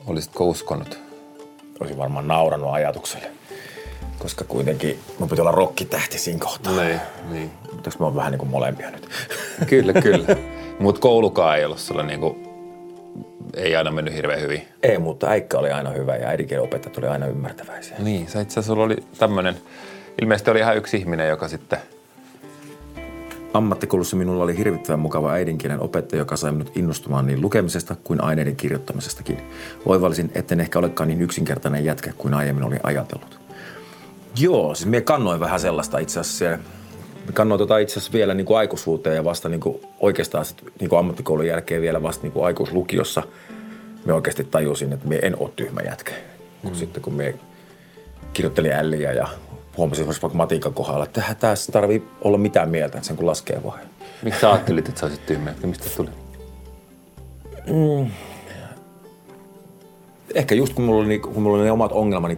olisitko 0.08 0.46
uskonut? 0.46 1.00
Olisin 1.80 1.98
varmaan 1.98 2.28
naurannut 2.28 2.74
ajatukselle. 2.74 3.32
Koska 4.20 4.44
kuitenkin 4.44 5.00
mun 5.20 5.30
piti 5.30 5.42
olla 5.42 5.52
rokkitähti 5.52 6.18
siinä 6.18 6.40
kohtaa. 6.40 6.74
Niin, 6.74 7.02
niin. 7.30 7.52
Mutta 7.72 7.92
mä 8.00 8.06
oon 8.06 8.16
vähän 8.16 8.32
niin 8.32 8.40
kuin 8.40 8.50
molempia 8.50 8.92
nyt? 8.92 9.10
Kyllä, 9.68 9.94
kyllä. 9.94 10.28
Mutta 10.80 11.02
koulukaan 11.02 11.58
ei 11.58 11.66
ollut 11.66 11.80
sulla 11.80 12.04
niinku, 12.04 12.47
ei 13.54 13.76
aina 13.76 13.92
mennyt 13.92 14.14
hirveän 14.14 14.42
hyvin. 14.42 14.62
Ei, 14.84 14.98
mutta 14.98 15.30
äikkä 15.30 15.58
oli 15.58 15.72
aina 15.72 15.90
hyvä 15.90 16.16
ja 16.16 16.28
äidinkielen 16.28 16.64
opettajat 16.64 16.98
oli 16.98 17.08
aina 17.08 17.28
ymmärtäväisiä. 17.28 17.98
Niin, 18.00 18.28
sä 18.28 18.42
itse 18.42 18.54
asiassa 18.54 18.74
sulla 18.74 18.84
oli 18.84 18.96
tämmönen, 19.20 19.56
ilmeisesti 20.22 20.52
oli 20.52 20.60
ihan 20.60 20.78
yksi 20.78 20.98
ihminen, 20.98 21.30
joka 21.30 21.48
sitten 21.48 21.80
Ammattikoulussa 23.54 24.16
minulla 24.16 24.44
oli 24.44 24.58
hirvittävän 24.58 25.00
mukava 25.00 25.32
äidinkielen 25.32 25.80
opettaja, 25.80 26.20
joka 26.20 26.38
sai 26.38 26.52
minut 26.52 26.78
innostumaan 26.78 27.28
niin 27.28 27.42
lukemisesta 27.42 27.96
kuin 28.04 28.24
aineiden 28.24 28.56
kirjoittamisestakin. 28.56 29.38
Oivallisin, 29.86 30.32
etten 30.36 30.60
ehkä 30.60 30.80
olekaan 30.80 31.10
niin 31.10 31.22
yksinkertainen 31.22 31.86
jätkä 31.86 32.14
kuin 32.18 32.34
aiemmin 32.34 32.64
olin 32.64 32.80
ajatellut. 32.84 33.40
Joo, 34.40 34.76
siis 34.76 34.90
me 34.90 35.02
kannoin 35.02 35.40
vähän 35.40 35.60
sellaista 35.60 36.00
itse 36.00 36.20
asiassa 36.20 36.38
siellä. 36.38 36.60
Me 37.28 37.34
kannoin 37.34 37.60
tota 37.60 37.78
itse 37.78 37.94
asiassa 37.94 38.14
vielä 38.14 38.34
niin 38.34 38.46
kuin 38.46 38.58
aikuisuuteen 38.58 39.16
ja 39.16 39.24
vasta 39.24 39.50
niin 39.50 39.60
kuin 39.60 39.82
oikeastaan 40.00 40.46
sit, 40.46 40.64
niin 40.80 40.90
kuin 40.90 41.00
ammattikoulun 41.00 41.48
jälkeen 41.48 41.82
vielä 41.82 42.04
vasta 42.04 42.24
niin 42.24 42.32
kuin 42.32 42.46
aikuislukiossa 42.46 43.24
me 44.06 44.14
oikeasti 44.14 44.44
tajusin, 44.44 44.94
että 44.94 45.08
me 45.08 45.20
en 45.22 45.40
ole 45.40 45.50
tyhmä 45.56 45.82
jätkä. 45.82 46.12
Mm. 46.64 46.74
Sitten 46.74 47.02
kun 47.02 47.14
me 47.14 47.36
kirjoittelin 48.34 48.72
älliä 48.72 49.14
ja 49.14 49.28
huomasin 49.78 50.02
esimerkiksi 50.02 50.22
vaikka 50.22 50.38
matiikan 50.38 50.74
kohdalla, 50.74 51.04
että 51.04 51.36
tässä 51.40 51.72
tarvii 51.72 52.04
olla 52.22 52.38
mitään 52.38 52.70
mieltä, 52.70 52.98
että 52.98 53.08
sen 53.08 53.18
kun 53.18 53.26
laskee 53.26 53.64
vaan. 53.64 53.80
Miksi 54.24 54.42
sä 54.42 54.52
ajattelit, 54.52 54.90
että 54.90 55.00
sä 55.00 55.06
olisit 55.06 55.26
tyhmä? 55.26 55.54
Mistä 55.64 55.90
se 55.90 55.96
tuli? 55.96 56.10
ehkä 60.36 60.56
just 60.56 60.74
kun 60.74 60.86
mulla 60.86 61.00
oli, 61.00 61.08
niinku- 61.08 61.30
kun 61.32 61.44
mulla 61.44 61.58
oli 61.58 61.66
ne 61.66 61.72
omat 61.72 61.92
ongelmani 61.92 62.36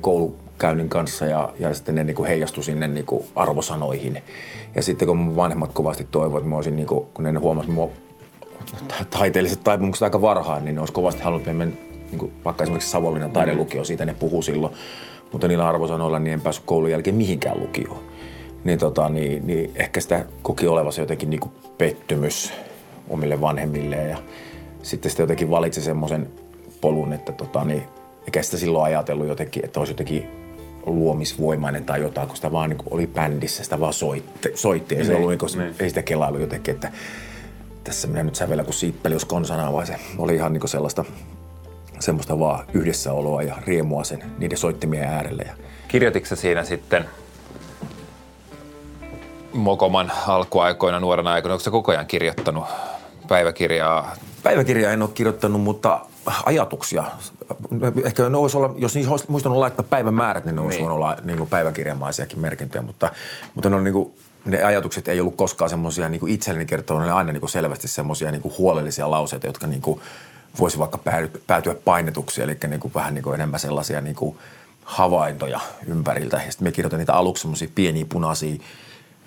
koulukäynnin 0.59 0.89
kanssa 0.89 1.25
ja, 1.25 1.53
ja 1.59 1.73
sitten 1.73 1.95
ne 1.95 2.03
niin 2.03 2.25
heijastui 2.25 2.63
sinne 2.63 2.87
niin 2.87 3.05
kuin 3.05 3.23
arvosanoihin. 3.35 4.23
Ja 4.75 4.81
sitten 4.81 5.07
kun 5.07 5.17
mun 5.17 5.35
vanhemmat 5.35 5.71
kovasti 5.73 6.07
toivoivat, 6.11 6.37
että 6.37 6.49
mä 6.49 6.55
olisin, 6.55 6.75
niin 6.75 6.87
kuin, 6.87 7.05
kun 7.13 7.23
ne 7.23 7.39
huomasivat 7.39 7.75
mua 7.75 7.89
taiteelliset 9.09 9.63
taipumukset 9.63 10.03
aika 10.03 10.21
varhain, 10.21 10.65
niin 10.65 10.75
ne 10.75 10.81
olisi 10.81 10.93
kovasti 10.93 11.21
halunnut, 11.21 11.57
mennä 11.57 11.75
niin 12.11 12.19
kuin, 12.19 12.31
vaikka 12.45 12.63
esimerkiksi 12.63 12.91
Savonlinnan 12.91 13.31
taidelukio, 13.31 13.83
siitä 13.83 14.05
ne 14.05 14.13
puhuu 14.13 14.41
silloin. 14.41 14.73
Mutta 15.31 15.47
niillä 15.47 15.67
arvosanoilla 15.67 16.19
niin 16.19 16.33
en 16.33 16.41
päässyt 16.41 16.65
koulun 16.65 16.91
jälkeen 16.91 17.15
mihinkään 17.15 17.59
lukioon. 17.59 18.03
Niin, 18.63 18.79
tota, 18.79 19.09
niin, 19.09 19.47
niin 19.47 19.71
ehkä 19.75 20.01
sitä 20.01 20.25
koki 20.41 20.67
olevansa 20.67 21.01
jotenkin 21.01 21.29
niin 21.29 21.39
kuin 21.39 21.51
pettymys 21.77 22.53
omille 23.09 23.41
vanhemmilleen 23.41 24.09
ja 24.09 24.17
sitten 24.83 25.11
sitä 25.11 25.23
jotenkin 25.23 25.49
valitsi 25.49 25.81
semmoisen 25.81 26.29
polun, 26.81 27.13
että 27.13 27.31
tota, 27.31 27.63
niin, 27.63 27.83
eikä 28.25 28.41
sitä 28.41 28.57
silloin 28.57 28.85
ajatellut 28.85 29.27
jotenkin, 29.27 29.65
että 29.65 29.79
olisi 29.79 29.93
jotenkin 29.93 30.48
luomisvoimainen 30.85 31.85
tai 31.85 32.01
jotain, 32.01 32.27
kun 32.27 32.35
sitä 32.35 32.51
vaan 32.51 32.69
niin 32.69 32.79
oli 32.89 33.07
bändissä, 33.07 33.63
sitä 33.63 33.79
vaan 33.79 33.93
soitti, 33.93 34.51
soitti 34.55 34.95
ei, 34.95 35.05
se 35.05 35.15
ollut, 35.15 35.29
niin 35.29 35.39
kuin, 35.39 35.75
ei 35.79 35.89
sitä 35.89 36.01
kelailu 36.01 36.37
jotenkin, 36.37 36.73
että 36.73 36.91
tässä 37.83 38.07
minä 38.07 38.23
nyt 38.23 38.35
sävelä 38.35 38.63
kuin 38.63 38.73
siippeli, 38.73 39.17
konsana, 39.27 39.73
vaan 39.73 39.87
se 39.87 39.95
oli 40.17 40.35
ihan 40.35 40.53
niin 40.53 40.67
sellaista 40.67 41.05
semmoista 41.99 42.39
vaan 42.39 42.65
yhdessäoloa 42.73 43.43
ja 43.43 43.55
riemua 43.67 44.03
sen 44.03 44.23
niiden 44.37 44.57
soittimien 44.57 45.03
äärelle. 45.03 45.43
Ja 45.43 45.53
Kirjoititko 45.87 46.35
siinä 46.35 46.63
sitten 46.63 47.05
Mokoman 49.53 50.11
alkuaikoina, 50.27 50.99
nuorena 50.99 51.31
aikoina, 51.31 51.53
onko 51.53 51.63
sä 51.63 51.71
koko 51.71 51.91
ajan 51.91 52.05
kirjoittanut 52.05 52.65
päiväkirjaa? 53.27 54.15
Päiväkirjaa 54.43 54.93
en 54.93 55.01
ole 55.01 55.09
kirjoittanut, 55.13 55.61
mutta 55.61 55.99
ajatuksia. 56.45 57.03
Ehkä 58.05 58.29
ne 58.29 58.37
olisi 58.37 58.57
olla, 58.57 58.73
jos 58.77 58.95
niissä 58.95 59.11
olisi 59.11 59.25
muistanut 59.27 59.57
laittaa 59.57 59.85
päivämäärät, 59.89 60.45
niin 60.45 60.55
ne 60.55 60.61
olisi 60.61 60.77
Niin. 60.77 60.89
olla 60.91 61.17
niin 61.23 61.37
kuin 61.37 61.49
päiväkirjamaisiakin 61.49 62.39
merkintöjä, 62.39 62.81
mutta, 62.81 63.11
mutta 63.55 63.69
ne, 63.69 63.75
on 63.75 63.83
niin 63.83 63.93
kuin, 63.93 64.13
ne 64.45 64.63
ajatukset 64.63 65.07
ei 65.07 65.19
ollut 65.21 65.35
koskaan 65.35 65.69
semmoisia 65.69 66.09
niin 66.09 66.19
kuin 66.19 66.33
itselleni 66.33 66.65
kertoo, 66.65 66.99
ne 66.99 67.11
aina 67.11 67.31
niin 67.31 67.39
kuin 67.41 67.49
selvästi 67.49 67.87
semmoisia 67.87 68.31
niin 68.31 68.41
kuin 68.41 68.53
huolellisia 68.57 69.11
lauseita, 69.11 69.47
jotka 69.47 69.67
niin 69.67 69.81
kuin 69.81 70.01
voisi 70.59 70.79
vaikka 70.79 70.97
päädy- 70.97 71.41
päätyä 71.47 71.75
painetuksi, 71.85 72.41
eli 72.41 72.57
niin 72.67 72.79
kuin 72.79 72.93
vähän 72.93 73.13
niin 73.13 73.23
kuin 73.23 73.33
enemmän 73.35 73.59
sellaisia 73.59 74.01
niin 74.01 74.15
kuin 74.15 74.37
havaintoja 74.83 75.59
ympäriltä. 75.87 76.37
Ja 76.45 76.51
sitten 76.51 76.67
me 76.67 76.71
kirjoitin 76.71 76.99
niitä 76.99 77.13
aluksi 77.13 77.41
semmoisia 77.41 77.67
pieniä 77.75 78.05
punaisia 78.09 78.55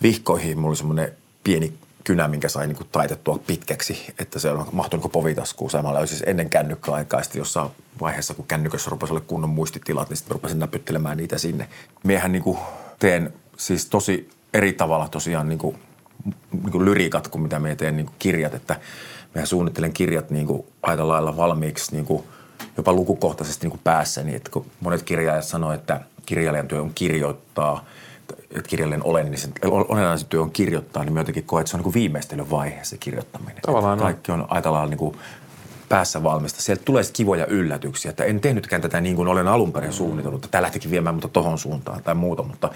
vihkoihin. 0.03 0.59
Mulla 0.59 0.69
oli 0.71 0.77
semmoinen 0.77 1.13
pieni 1.45 1.73
kynä, 2.05 2.29
minkä 2.29 2.49
sai 2.49 2.67
niin 2.67 2.77
kuin 2.77 2.89
taitettua 2.93 3.41
pitkäksi, 3.47 4.15
että 4.19 4.39
se 4.39 4.49
mahtui 4.73 5.01
niin 5.01 5.11
povitaskuun. 5.11 5.71
Samalla 5.71 6.07
siis 6.07 6.25
ennen 6.27 6.51
kännykkäaikaa, 6.51 7.23
sitten 7.23 7.41
jossain 7.41 7.71
vaiheessa, 8.01 8.35
kun 8.35 8.47
kännykössä 8.47 8.91
rupesi 8.91 9.13
olla 9.13 9.25
kunnon 9.27 9.51
muistitilat, 9.51 10.09
niin 10.09 10.17
sitten 10.17 10.33
rupesin 10.33 10.59
näpyttelemään 10.59 11.17
niitä 11.17 11.39
sinne. 11.39 11.69
Miehän 12.05 12.33
niin 12.33 12.43
kuin 12.43 12.59
teen 12.99 13.33
siis 13.57 13.87
tosi 13.87 14.31
eri 14.55 14.73
tavalla 14.73 15.09
tosiaan 15.09 15.49
niin 15.49 15.59
kuin, 15.59 15.79
niin 16.53 16.73
kuin 16.73 16.85
lyriikat 16.85 17.29
kuin 17.29 17.43
mitä 17.43 17.59
me 17.59 17.77
teen 17.77 17.97
niin 17.97 18.07
kuin 18.07 18.17
kirjat, 18.19 18.55
että 18.55 18.81
mehän 19.35 19.47
suunnittelen 19.47 19.93
kirjat 19.93 20.31
niin 20.31 20.47
kuin 20.47 20.67
aika 20.83 21.09
lailla 21.09 21.37
valmiiksi 21.37 21.93
niin 21.93 22.05
kuin 22.05 22.25
jopa 22.77 22.93
lukukohtaisesti 22.93 23.65
niin 23.65 23.71
kuin 23.71 23.81
päässäni, 23.85 24.35
että 24.35 24.51
kun 24.51 24.67
monet 24.81 25.03
kirjaajat 25.03 25.45
sanoo, 25.45 25.73
että 25.73 26.01
kirjailijan 26.27 26.69
työ 26.69 26.83
on 26.83 26.95
kirjoittaa, 26.95 27.85
että 28.57 28.69
kirjallinen 28.69 29.05
olennaisen, 29.05 29.53
olennaisen 29.65 30.29
työ 30.29 30.43
on 30.43 30.51
kirjoittaa, 30.51 31.05
niin 31.05 31.13
mä 31.13 31.21
jotenkin 31.21 31.45
koen, 31.45 31.61
että 31.61 31.71
se 31.71 31.77
on 31.77 31.83
niin 31.83 31.95
viimeistelyn 31.95 32.51
vaihe 32.51 32.79
se 32.83 32.99
kirjoittaminen. 32.99 33.63
Tavallaan 33.63 33.99
Että 33.99 34.05
kaikki 34.05 34.33
on 34.33 34.47
aika 34.49 34.73
lailla 34.73 34.89
niin 34.89 34.99
kuin 34.99 35.17
päässä 35.89 36.23
valmista. 36.23 36.63
Sieltä 36.63 36.83
tulee 36.85 37.03
kivoja 37.13 37.47
yllätyksiä, 37.47 38.11
että 38.11 38.25
en 38.25 38.41
tehnytkään 38.41 38.83
tätä 38.83 39.01
niin 39.01 39.17
kuin 39.17 39.29
olen 39.29 39.49
alun 39.49 39.73
perin 39.73 39.93
suunnitellut. 39.93 40.49
Tämä 40.51 40.63
lähtikin 40.63 40.91
viemään 40.91 41.15
mutta 41.15 41.29
tohon 41.29 41.59
suuntaan 41.59 42.03
tai 42.03 42.15
muuta, 42.15 42.43
mutta, 42.43 42.71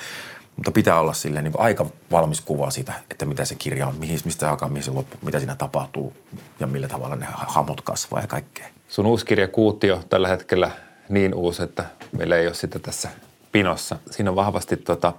mutta 0.57 0.71
pitää 0.71 1.01
olla 1.01 1.13
silleen 1.13 1.45
niin 1.45 1.55
aika 1.59 1.87
valmis 2.11 2.41
kuva 2.41 2.71
siitä, 2.71 2.93
että 3.11 3.25
mitä 3.27 3.45
se 3.45 3.55
kirja 3.55 3.87
on, 3.87 3.95
mihin, 3.99 4.19
mistä 4.25 4.41
se 4.41 4.47
alkaa, 4.47 4.69
mihin 4.69 4.83
se 4.83 4.91
loppuu, 4.91 5.21
mitä 5.23 5.39
siinä 5.39 5.55
tapahtuu 5.55 6.13
ja 6.61 6.67
millä 6.67 6.89
tavalla 6.89 7.17
ne 7.17 7.27
hahmot 7.31 7.81
kasvaa 7.81 8.21
ja 8.21 8.27
kaikkea. 8.27 8.67
Sun 8.89 9.07
uusi 9.07 9.27
kirja 9.27 9.49
Kuutio 9.49 10.01
tällä 10.09 10.29
hetkellä 10.29 10.71
niin 11.09 11.35
uusi, 11.35 11.63
että 11.63 11.85
meillä 12.13 12.37
ei 12.37 12.47
ole 12.47 12.55
sitä 12.55 12.79
tässä 12.79 13.09
pinossa. 13.53 13.97
Siinä 14.11 14.31
on 14.31 14.37
vahvasti 14.37 14.77
tota 14.77 15.13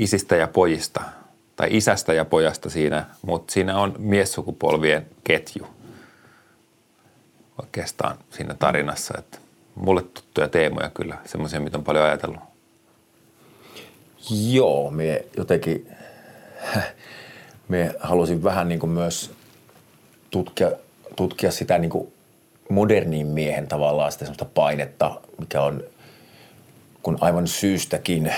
isistä 0.00 0.36
ja 0.36 0.48
pojista, 0.48 1.00
tai 1.56 1.68
isästä 1.70 2.12
ja 2.12 2.24
pojasta 2.24 2.70
siinä, 2.70 3.06
mutta 3.22 3.52
siinä 3.52 3.78
on 3.78 3.94
miessukupolvien 3.98 5.06
ketju 5.24 5.66
oikeastaan 7.58 8.16
siinä 8.30 8.54
tarinassa. 8.54 9.14
Että 9.18 9.38
mulle 9.74 10.02
tuttuja 10.02 10.48
teemoja 10.48 10.90
kyllä, 10.90 11.18
semmoisia, 11.24 11.60
mitä 11.60 11.78
on 11.78 11.84
paljon 11.84 12.04
ajatellut. 12.04 12.40
Joo, 14.30 14.90
me 14.90 15.24
jotenkin, 15.36 15.90
me 17.68 17.94
halusin 18.00 18.44
vähän 18.44 18.68
niin 18.68 18.80
kuin 18.80 18.90
myös 18.90 19.30
tutkia, 20.30 20.72
tutkia 21.16 21.50
sitä 21.50 21.78
niin 21.78 21.90
kuin 21.90 22.12
modernin 22.68 23.26
miehen 23.26 23.68
tavallaan 23.68 24.12
sitä 24.12 24.44
painetta, 24.54 25.20
mikä 25.38 25.62
on, 25.62 25.84
kun 27.02 27.18
aivan 27.20 27.46
syystäkin 27.46 28.32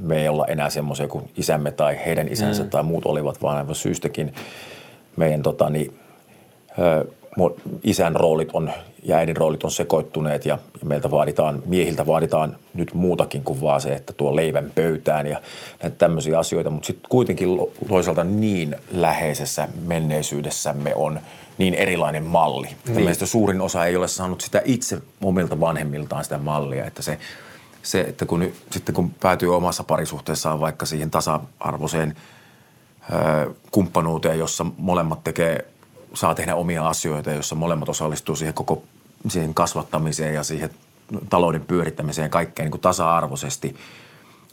me 0.00 0.20
ei 0.22 0.28
olla 0.28 0.46
enää 0.46 0.70
semmoisia 0.70 1.08
kuin 1.08 1.30
isämme 1.36 1.70
tai 1.70 1.98
heidän 2.06 2.28
isänsä 2.28 2.62
mm. 2.62 2.70
tai 2.70 2.82
muut 2.82 3.06
olivat, 3.06 3.42
vaan 3.42 3.56
aivan 3.56 3.74
syystäkin 3.74 4.34
meidän 5.16 5.42
tota, 5.42 5.70
niin, 5.70 5.94
ö, 6.78 7.06
isän 7.84 8.16
roolit 8.16 8.48
on 8.52 8.72
ja 9.02 9.16
äidin 9.16 9.36
roolit 9.36 9.64
on 9.64 9.70
sekoittuneet 9.70 10.46
ja, 10.46 10.58
ja 10.80 10.86
meiltä 10.86 11.10
vaaditaan, 11.10 11.62
miehiltä 11.66 12.06
vaaditaan 12.06 12.56
nyt 12.74 12.94
muutakin 12.94 13.44
kuin 13.44 13.60
vaan 13.60 13.80
se, 13.80 13.92
että 13.92 14.12
tuo 14.12 14.36
leivän 14.36 14.72
pöytään 14.74 15.26
ja 15.26 15.40
näitä 15.82 15.96
tämmöisiä 15.98 16.38
asioita, 16.38 16.70
mutta 16.70 16.86
sitten 16.86 17.10
kuitenkin 17.10 17.48
toisaalta 17.88 18.24
niin 18.24 18.76
läheisessä 18.92 19.68
menneisyydessämme 19.86 20.94
on 20.94 21.20
niin 21.58 21.74
erilainen 21.74 22.24
malli. 22.24 22.68
Niin. 22.88 23.04
Meistä 23.04 23.26
suurin 23.26 23.60
osa 23.60 23.86
ei 23.86 23.96
ole 23.96 24.08
saanut 24.08 24.40
sitä 24.40 24.62
itse 24.64 24.98
omilta 25.24 25.60
vanhemmiltaan 25.60 26.24
sitä 26.24 26.38
mallia, 26.38 26.86
että 26.86 27.02
se, 27.02 27.18
se 27.82 28.00
että 28.00 28.26
kun, 28.26 28.52
sitten 28.70 28.94
kun 28.94 29.10
päätyy 29.10 29.56
omassa 29.56 29.84
parisuhteessaan 29.84 30.60
vaikka 30.60 30.86
siihen 30.86 31.10
tasa-arvoiseen 31.10 32.16
ö, 33.12 33.50
kumppanuuteen, 33.70 34.38
jossa 34.38 34.66
molemmat 34.78 35.24
tekee, 35.24 35.66
saa 36.14 36.34
tehdä 36.34 36.54
omia 36.54 36.88
asioita, 36.88 37.30
jossa 37.30 37.54
molemmat 37.54 37.88
osallistuu 37.88 38.36
siihen 38.36 38.54
koko 38.54 38.82
siihen 39.28 39.54
kasvattamiseen 39.54 40.34
ja 40.34 40.42
siihen 40.42 40.70
talouden 41.30 41.60
pyörittämiseen 41.60 42.24
ja 42.24 42.28
kaikkeen 42.28 42.64
niin 42.64 42.70
kuin 42.70 42.80
tasa-arvoisesti, 42.80 43.76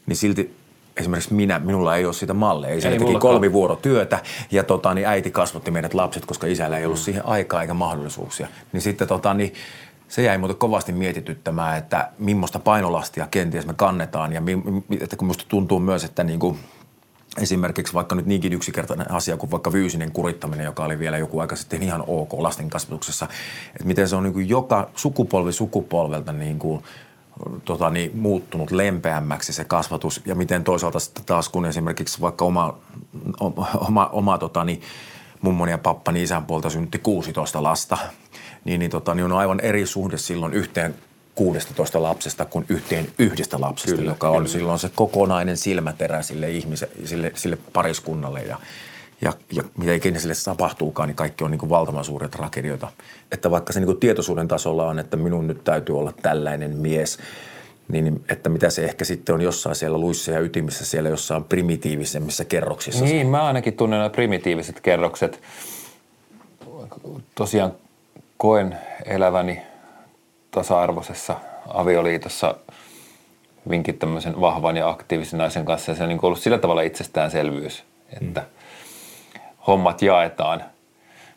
niin 0.05 0.17
silti 0.17 0.55
esimerkiksi 0.98 1.34
minä, 1.34 1.60
minulla 1.60 1.96
ei 1.96 2.05
ole 2.05 2.13
sitä 2.13 2.34
malleja. 2.34 2.75
Isä 2.75 2.88
Ei 2.88 2.93
teki 2.93 3.03
mullakaan. 3.03 3.34
kolmivuorotyötä 3.34 4.19
ja 4.51 4.63
tota, 4.63 4.93
niin 4.93 5.07
äiti 5.07 5.31
kasvatti 5.31 5.72
meidät 5.72 5.93
lapset, 5.93 6.25
koska 6.25 6.48
isällä 6.48 6.77
ei 6.77 6.86
ollut 6.86 7.00
siihen 7.00 7.25
aikaa 7.25 7.62
eikä 7.62 7.74
mahdollisuuksia. 7.74 8.48
Niin 8.74 8.81
sitten 8.81 9.07
tota, 9.07 9.34
niin 9.34 9.53
se 10.08 10.22
jäi 10.22 10.38
muuten 10.38 10.58
kovasti 10.58 10.92
mietityttämään, 10.92 11.78
että 11.78 12.12
millaista 12.20 12.60
painolastia 12.60 13.28
kenties 13.32 13.68
me 13.68 13.74
kannetaan. 13.74 14.34
Ja 14.34 14.42
että 15.02 15.16
kun 15.16 15.28
musta 15.28 15.46
tuntuu 15.48 15.80
myös, 15.80 16.04
että 16.04 16.24
niin 16.24 16.40
kuin 16.40 16.60
esimerkiksi 17.42 17.94
vaikka 17.94 18.16
nyt 18.16 18.26
niinkin 18.26 18.54
yksinkertainen 18.54 19.12
asia 19.12 19.38
kuin 19.38 19.52
vaikka 19.52 19.72
fyysinen 19.72 20.12
kurittaminen, 20.12 20.66
joka 20.66 20.86
oli 20.86 21.00
vielä 21.00 21.18
joku 21.18 21.40
aika 21.40 21.56
sitten 21.56 21.84
ihan 21.84 22.04
ok 22.08 22.34
lasten 22.34 22.70
kasvatuksessa, 22.70 23.28
että 23.68 23.88
miten 23.88 24.10
se 24.10 24.16
on 24.16 24.24
niin 24.24 24.34
kuin 24.34 24.50
joka 24.50 24.90
sukupolvi 24.96 25.54
sukupolvelta 25.54 26.34
niin 26.34 26.60
kuin, 26.60 26.84
tota 27.66 27.90
niin, 27.90 28.18
muuttunut 28.18 28.72
lempeämmäksi 28.72 29.54
se 29.54 29.64
kasvatus. 29.64 30.22
Ja 30.26 30.36
miten 30.36 30.64
toisaalta 30.64 31.00
sitten 31.00 31.26
taas 31.26 31.50
kun 31.50 31.66
esimerkiksi 31.66 32.22
vaikka 32.22 32.46
oma, 32.46 32.78
oma, 33.80 34.06
oma 34.06 34.38
tota 34.38 34.64
niin, 34.64 34.82
mummoni 35.42 35.72
ja 35.72 35.78
pappani 35.78 36.24
isän 36.24 36.46
puolta 36.46 36.70
synnytti 36.70 36.98
16 36.98 37.64
lasta, 37.64 37.98
niin, 38.67 38.79
niin, 38.79 38.91
tota, 38.91 39.15
niin 39.15 39.25
on 39.25 39.31
aivan 39.31 39.59
eri 39.59 39.86
suhde 39.86 40.17
silloin 40.17 40.53
yhteen 40.53 40.95
16 41.36 42.01
lapsesta 42.01 42.45
kuin 42.45 42.65
yhteen 42.69 43.07
yhdestä 43.19 43.62
lapsesta, 43.62 43.97
kyllä, 43.97 44.12
joka 44.12 44.29
on 44.29 44.47
silloin 44.47 44.79
se 44.79 44.89
kokonainen 44.95 45.57
silmäterä 45.57 46.21
sille, 46.21 46.51
ihmise, 46.51 46.89
sille, 47.05 47.31
sille 47.36 47.57
pariskunnalle 47.74 48.41
ja, 48.41 48.57
ja, 49.21 49.33
ja 49.53 49.63
mitä 49.77 49.93
ikinä 49.93 50.19
sille 50.19 50.33
tapahtuukaan, 50.45 51.09
niin 51.09 51.15
kaikki 51.15 51.43
on 51.43 51.51
niin 51.51 51.59
kuin 51.59 51.69
valtavan 51.69 52.03
suuria 52.03 52.29
tragedioita. 52.29 52.88
Että 53.31 53.51
vaikka 53.51 53.74
se 53.74 53.79
niin 53.79 53.86
kuin 53.86 54.00
tietoisuuden 54.00 54.47
tasolla 54.47 54.88
on, 54.88 55.00
että 55.00 55.17
minun 55.17 55.47
nyt 55.47 55.63
täytyy 55.63 56.00
olla 56.00 56.13
tällainen 56.21 56.77
mies, 56.77 57.17
niin, 57.88 58.03
niin 58.03 58.25
että 58.29 58.50
mitä 58.50 58.69
se 58.69 58.83
ehkä 58.83 59.05
sitten 59.05 59.36
on 59.36 59.41
jossain 59.41 59.75
siellä 59.75 59.97
luissa 59.97 60.31
ja 60.31 60.39
ytimissä, 60.39 60.86
siellä 60.86 61.09
jossain 61.09 61.43
primitiivisemmissä 61.43 62.45
kerroksissa. 62.45 63.05
Niin, 63.05 63.27
mä 63.27 63.43
ainakin 63.43 63.74
tunnen 63.74 63.97
nämä 63.97 64.09
primitiiviset 64.09 64.81
kerrokset. 64.81 65.41
Tosiaan 67.36 67.71
koen 68.38 68.77
eläväni 69.06 69.62
tasa-arvoisessa 70.51 71.36
avioliitossa 71.67 72.56
hyvinkin 73.65 74.00
tämmöisen 74.00 74.41
vahvan 74.41 74.77
ja 74.77 74.89
aktiivisen 74.89 75.38
naisen 75.38 75.65
kanssa. 75.65 75.91
Ja 75.91 75.96
se 75.96 76.03
on 76.03 76.10
niin 76.10 76.20
ollut 76.22 76.39
sillä 76.39 76.58
tavalla 76.58 76.82
itsestäänselvyys, 76.82 77.84
että 78.22 78.39
mm. 78.39 79.39
hommat 79.67 80.01
jaetaan. 80.01 80.63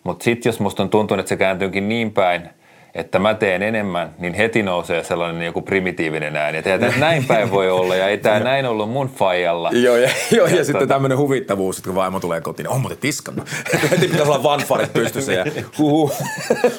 Mutta 0.04 0.24
sitten 0.24 0.50
jos 0.50 0.60
musta 0.60 0.82
on 0.82 0.90
tuntunut, 0.90 1.20
että 1.20 1.28
se 1.28 1.36
kääntyykin 1.36 1.88
niin 1.88 2.12
päin– 2.12 2.50
että 2.94 3.18
mä 3.18 3.34
teen 3.34 3.62
enemmän, 3.62 4.14
niin 4.18 4.34
heti 4.34 4.62
nousee 4.62 5.04
sellainen 5.04 5.42
joku 5.42 5.62
primitiivinen 5.62 6.36
ääni. 6.36 6.58
Että 6.58 6.92
näin 6.98 7.24
päin 7.24 7.50
voi 7.50 7.70
olla 7.70 7.96
ja 7.96 8.08
ei 8.08 8.18
tämä 8.18 8.40
näin 8.50 8.66
ollut 8.66 8.90
mun 8.90 9.08
faijalla. 9.08 9.70
Joo, 9.72 9.96
ja, 9.96 10.10
joo, 10.30 10.46
ja, 10.46 10.56
ja 10.56 10.64
sitten 10.64 10.88
tämmöinen 10.88 11.18
huvittavuus, 11.18 11.78
että 11.78 11.88
kun 11.88 11.94
vaimo 11.94 12.20
tulee 12.20 12.40
kotiin, 12.40 12.64
niin 12.64 12.72
on 12.74 12.80
muuten 12.80 12.98
tiskannut. 12.98 13.48
heti 13.90 14.08
pitäisi 14.08 14.22
olla 14.22 14.42
vanfarit 14.42 14.92
pystyssä 14.92 15.32
ja 15.32 15.44
huhu. 15.78 16.12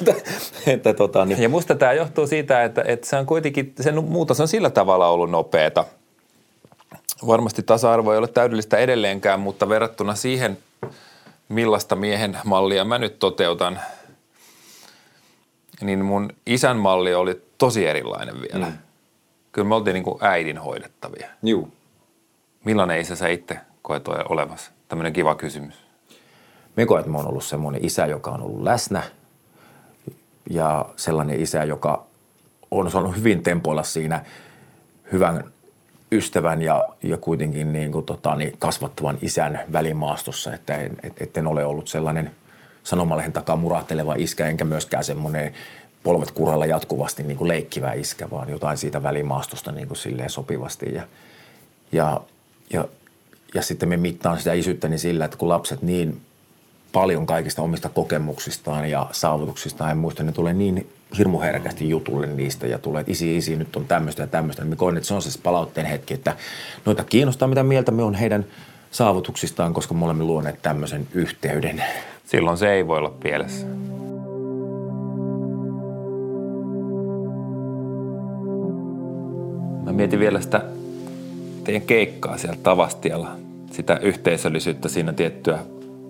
että, 0.66 0.94
tota, 0.94 1.24
niin. 1.24 1.42
Ja 1.42 1.48
musta 1.48 1.74
tämä 1.74 1.92
johtuu 1.92 2.26
siitä, 2.26 2.64
että, 2.64 2.84
että 2.86 3.06
se 3.06 3.16
on 3.16 3.26
kuitenkin, 3.26 3.72
sen 3.80 4.04
muutos 4.04 4.40
on 4.40 4.48
sillä 4.48 4.70
tavalla 4.70 5.08
ollut 5.08 5.30
nopeeta. 5.30 5.84
Varmasti 7.26 7.62
tasa-arvo 7.62 8.12
ei 8.12 8.18
ole 8.18 8.28
täydellistä 8.28 8.78
edelleenkään, 8.78 9.40
mutta 9.40 9.68
verrattuna 9.68 10.14
siihen, 10.14 10.58
millaista 11.48 11.96
miehen 11.96 12.38
mallia 12.44 12.84
mä 12.84 12.98
nyt 12.98 13.18
toteutan– 13.18 13.80
niin 15.80 16.04
mun 16.04 16.32
isän 16.46 16.76
malli 16.76 17.14
oli 17.14 17.42
tosi 17.58 17.86
erilainen 17.86 18.40
vielä. 18.40 18.66
Mm. 18.66 18.72
Kyllä 19.52 19.68
me 19.68 19.74
oltiin 19.74 19.94
niin 19.94 20.04
kuin 20.04 20.18
äidin 20.20 20.58
hoidettavia. 20.58 21.28
Juu. 21.42 21.72
Millainen 22.64 23.00
isä 23.00 23.16
sä 23.16 23.28
itse 23.28 23.60
koet 23.82 24.08
olevassa? 24.08 24.70
Tämmöinen 24.88 25.12
kiva 25.12 25.34
kysymys. 25.34 25.74
Me 26.76 26.86
koet, 26.86 27.00
että 27.00 27.10
mä 27.12 27.18
oon 27.18 27.28
ollut 27.28 27.44
semmoinen 27.44 27.84
isä, 27.84 28.06
joka 28.06 28.30
on 28.30 28.42
ollut 28.42 28.62
läsnä 28.62 29.02
ja 30.50 30.84
sellainen 30.96 31.40
isä, 31.40 31.64
joka 31.64 32.06
on 32.70 32.90
saanut 32.90 33.16
hyvin 33.16 33.42
tempoilla 33.42 33.82
siinä 33.82 34.24
hyvän 35.12 35.44
ystävän 36.12 36.62
ja, 36.62 36.88
ja 37.02 37.16
kuitenkin 37.16 37.72
niin 37.72 37.92
kuin, 37.92 38.06
tota, 38.06 38.34
niin 38.34 38.56
kasvattavan 38.58 39.18
isän 39.22 39.60
välimaastossa, 39.72 40.54
että 40.54 40.76
en, 40.76 40.96
et, 41.02 41.22
etten 41.22 41.46
ole 41.46 41.64
ollut 41.64 41.88
sellainen– 41.88 42.30
sanomalehen 42.84 43.32
takaa 43.32 43.56
murahteleva 43.56 44.14
iskä, 44.14 44.46
enkä 44.46 44.64
myöskään 44.64 45.04
semmoinen 45.04 45.54
polvet 46.02 46.30
kuralla 46.30 46.66
jatkuvasti 46.66 47.22
niin 47.22 47.36
kuin 47.36 47.48
leikkivä 47.48 47.92
iskä, 47.92 48.30
vaan 48.30 48.50
jotain 48.50 48.78
siitä 48.78 49.02
välimaastosta 49.02 49.72
niin 49.72 49.88
kuin 49.88 49.98
silleen 49.98 50.30
sopivasti. 50.30 50.94
Ja, 50.94 51.02
ja, 51.92 52.20
ja, 52.72 52.88
ja 53.54 53.62
sitten 53.62 53.88
me 53.88 53.96
mittaan 53.96 54.38
sitä 54.38 54.52
isyyttäni 54.52 54.98
sillä, 54.98 55.24
että 55.24 55.36
kun 55.36 55.48
lapset 55.48 55.82
niin 55.82 56.20
paljon 56.92 57.26
kaikista 57.26 57.62
omista 57.62 57.88
kokemuksistaan 57.88 58.90
ja 58.90 59.06
saavutuksistaan, 59.12 59.90
en 59.90 59.98
muista, 59.98 60.22
ne 60.22 60.32
tulee 60.32 60.52
niin 60.52 60.90
hirmu 61.18 61.40
herkästi 61.40 61.88
jutulle 61.88 62.26
niistä 62.26 62.66
ja 62.66 62.78
tulee, 62.78 63.00
että 63.00 63.12
isi, 63.12 63.36
isi, 63.36 63.56
nyt 63.56 63.76
on 63.76 63.86
tämmöistä 63.86 64.22
ja 64.22 64.26
tämmöistä. 64.26 64.64
Me 64.64 64.76
koen, 64.76 64.96
että 64.96 65.06
se 65.06 65.14
on 65.14 65.22
se 65.22 65.38
palautteen 65.42 65.86
hetki, 65.86 66.14
että 66.14 66.36
noita 66.84 67.04
kiinnostaa, 67.04 67.48
mitä 67.48 67.62
mieltä 67.62 67.92
me 67.92 68.02
on 68.02 68.14
heidän 68.14 68.46
saavutuksistaan, 68.90 69.74
koska 69.74 69.94
me 69.94 70.04
olemme 70.04 70.24
luoneet 70.24 70.62
tämmöisen 70.62 71.08
yhteyden 71.12 71.84
Silloin 72.32 72.56
se 72.56 72.72
ei 72.72 72.86
voi 72.86 72.98
olla 72.98 73.14
pielessä. 73.22 73.66
Mä 79.84 79.92
mietin 79.92 80.20
vielä 80.20 80.40
sitä 80.40 80.62
teidän 81.64 81.82
keikkaa 81.82 82.36
siellä 82.36 82.58
Tavastialla. 82.62 83.30
Sitä 83.70 83.96
yhteisöllisyyttä 84.02 84.88
siinä 84.88 85.12
tiettyä 85.12 85.58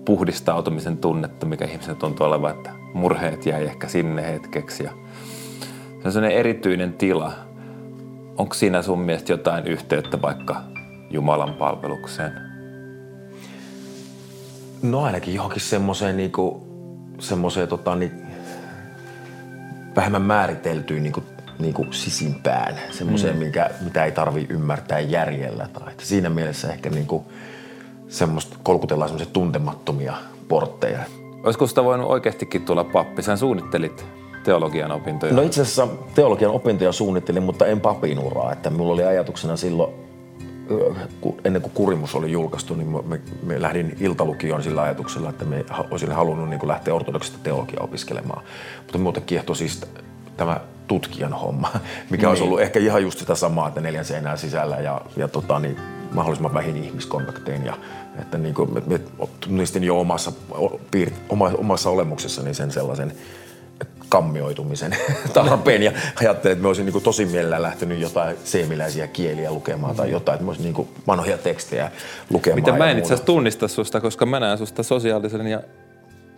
puhdistautumisen 0.05 0.97
tunnetta, 0.97 1.45
mikä 1.45 1.65
ihmisen 1.65 1.95
tuntuu 1.95 2.25
olevan, 2.27 2.51
että 2.51 2.71
murheet 2.93 3.45
jäi 3.45 3.63
ehkä 3.65 3.87
sinne 3.87 4.33
hetkeksi. 4.33 4.83
Ja 4.83 4.91
se 6.01 6.07
on 6.07 6.11
sellainen 6.11 6.39
erityinen 6.39 6.93
tila. 6.93 7.33
Onko 8.37 8.53
siinä 8.53 8.81
sun 8.81 8.99
mielestä 8.99 9.33
jotain 9.33 9.67
yhteyttä 9.67 10.21
vaikka 10.21 10.61
Jumalan 11.09 11.53
palvelukseen? 11.53 12.52
No 14.83 15.03
ainakin 15.03 15.33
johonkin 15.33 15.61
semmoiseen 15.61 16.17
niinku, 16.17 16.67
semmoiseen 17.19 17.67
tota, 17.67 17.95
niin, 17.95 18.11
vähemmän 19.95 20.21
määriteltyyn 20.21 21.03
niinku, 21.03 21.23
niinku 21.59 21.85
sisimpään. 21.91 22.75
Semmoiseen, 22.91 23.35
mm. 23.35 23.39
mikä, 23.39 23.69
mitä 23.81 24.05
ei 24.05 24.11
tarvi 24.11 24.45
ymmärtää 24.49 24.99
järjellä. 24.99 25.67
Tai, 25.73 25.91
että 25.91 26.05
siinä 26.05 26.29
mielessä 26.29 26.71
ehkä 26.71 26.89
niinku, 26.89 27.25
semmoista, 28.07 28.57
kolkutellaan 28.63 29.09
semmoisia 29.09 29.33
tuntemattomia 29.33 30.13
portteja. 30.47 30.99
Olisiko 31.43 31.67
sitä 31.67 31.83
voinut 31.83 32.09
oikeastikin 32.09 32.65
tulla 32.65 32.83
pappi? 32.83 33.21
Sä 33.21 33.35
suunnittelit 33.35 34.05
teologian 34.43 34.91
opintoja. 34.91 35.33
No 35.33 35.41
itse 35.41 35.61
asiassa 35.61 35.87
teologian 36.15 36.51
opintoja 36.51 36.91
suunnittelin, 36.91 37.43
mutta 37.43 37.65
en 37.65 37.81
papin 37.81 38.19
uraa. 38.19 38.51
Että 38.51 38.69
mulla 38.69 38.93
oli 38.93 39.03
ajatuksena 39.03 39.57
silloin 39.57 39.93
ennen 41.43 41.61
kuin 41.61 41.71
Kurimus 41.73 42.15
oli 42.15 42.31
julkaistu, 42.31 42.75
niin 42.75 42.89
me, 43.07 43.19
me 43.43 43.61
lähdin 43.61 43.97
iltalukioon 43.99 44.63
sillä 44.63 44.81
ajatuksella, 44.81 45.29
että 45.29 45.45
me 45.45 45.65
olisin 45.91 46.11
halunnut 46.11 46.49
niin 46.49 46.67
lähteä 46.67 46.93
ortodoksista 46.93 47.39
teologiaa 47.43 47.83
opiskelemaan. 47.83 48.43
Mutta 48.77 48.97
muuta 48.97 49.21
kiehtoi 49.21 49.55
siis 49.55 49.81
tämä 50.37 50.59
tutkijan 50.87 51.33
homma, 51.33 51.71
mikä 52.09 52.21
niin. 52.21 52.27
olisi 52.27 52.43
ollut 52.43 52.61
ehkä 52.61 52.79
ihan 52.79 53.01
just 53.01 53.19
sitä 53.19 53.35
samaa, 53.35 53.67
että 53.67 53.81
neljän 53.81 54.05
seinää 54.05 54.37
sisällä 54.37 54.75
ja, 54.75 55.01
ja 55.17 55.27
tota, 55.27 55.59
niin 55.59 55.77
mahdollisimman 56.11 56.53
vähin 56.53 56.77
ihmiskontaktein. 56.77 57.65
Ja, 57.65 57.77
että 58.21 58.37
niin 58.37 58.53
kuin 58.55 58.73
me, 58.73 58.81
me 58.87 58.99
tunnistin 59.39 59.83
jo 59.83 59.99
omassa, 59.99 60.31
omassa 61.57 61.89
olemuksessani 61.89 62.53
sen 62.53 62.71
sellaisen 62.71 63.13
kammioitumisen 64.13 64.95
tarpeen 65.33 65.83
ja 65.83 65.91
ajattelin, 66.15 66.51
että 66.51 66.61
mä 66.61 66.67
olisin 66.67 66.85
niin 66.85 66.93
kuin 66.93 67.03
tosi 67.03 67.25
mielellään 67.25 67.61
lähtenyt 67.61 67.99
jotain 67.99 68.37
seemiläisiä 68.43 69.07
kieliä 69.07 69.51
lukemaan 69.51 69.95
tai 69.95 70.11
jotain, 70.11 70.35
että 70.35 70.45
mä 70.45 70.49
olisin 70.49 70.63
niin 70.63 70.73
kuin 70.73 70.87
vanhoja 71.07 71.37
tekstejä 71.37 71.91
lukemaan. 72.29 72.59
Miten 72.59 72.77
mä 72.77 72.91
en 72.91 72.97
itse 72.97 73.07
asiassa 73.07 73.25
tunnista 73.25 73.67
susta, 73.67 74.01
koska 74.01 74.25
mä 74.25 74.39
näen 74.39 74.57
susta 74.57 74.83
sosiaalisen 74.83 75.47
ja 75.47 75.61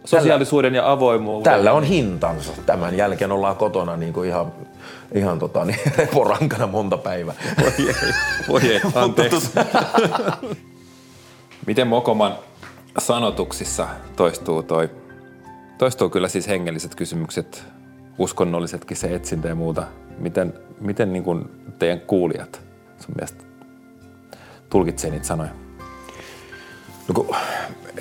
sosiaalisuuden 0.05 0.73
tällä, 0.73 0.85
ja 0.85 0.91
avoimuuden. 0.91 1.43
Tällä 1.43 1.73
on 1.73 1.83
hintansa. 1.83 2.53
Tämän 2.65 2.97
jälkeen 2.97 3.31
ollaan 3.31 3.55
kotona 3.55 3.97
niin 3.97 4.13
kuin 4.13 4.29
ihan, 4.29 4.53
ihan 5.13 5.39
tota, 5.39 5.65
niin, 5.65 5.79
reporankana 5.97 6.67
monta 6.67 6.97
päivää. 6.97 7.35
Voi 7.61 7.71
ei, 7.77 8.13
voi 8.47 8.61
ei, 8.61 8.81
anteeksi. 9.03 9.51
Miten 11.65 11.87
Mokoman 11.87 12.35
sanotuksissa 12.97 13.87
toistuu 14.15 14.63
toi 14.63 14.89
toistuu 15.77 16.09
kyllä 16.09 16.27
siis 16.27 16.47
hengelliset 16.47 16.95
kysymykset, 16.95 17.63
uskonnollisetkin, 18.17 18.97
se 18.97 19.15
etsintä 19.15 19.47
ja 19.47 19.55
muuta. 19.55 19.87
Miten, 20.17 20.53
miten 20.79 21.13
niin 21.13 21.23
kuin 21.23 21.49
teidän 21.79 21.99
kuulijat 21.99 22.61
sun 22.99 23.15
mielestä 23.15 23.43
tulkitsee 24.69 25.11
niitä 25.11 25.25
sanoja? 25.25 25.49
No 27.07 27.13
kun 27.13 27.35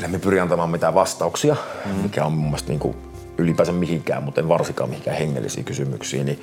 me 0.09 0.19
pyri 0.19 0.41
antamaan 0.41 0.71
mitään 0.71 0.95
vastauksia, 0.95 1.57
mm. 1.87 1.93
mikä 1.93 2.25
on 2.25 2.33
mun 2.33 2.45
mielestä 2.45 2.69
niin 2.69 2.81
kuin 2.81 2.97
ylipäänsä 3.39 3.73
mihinkään, 3.73 4.23
mutta 4.23 4.41
en 4.41 4.49
varsinkaan 4.49 4.91
mihinkään 4.91 5.17
hengellisiin 5.17 5.65
kysymyksiin, 5.65 6.27
niin, 6.27 6.41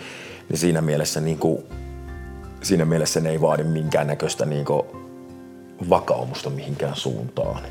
niin 0.50 0.60
siinä 0.60 0.82
mielessä 0.82 1.22
niin 1.22 1.38
kuin, 1.38 1.64
siinä 2.62 2.86
mielessä 2.86 3.20
ne 3.20 3.30
ei 3.30 3.42
vaadi 3.42 3.64
minkäännäköistä 3.64 4.46
niin 4.46 4.66
kuin 4.66 4.82
vakaumusta 5.90 6.50
mihinkään 6.50 6.96
suuntaan 6.96 7.64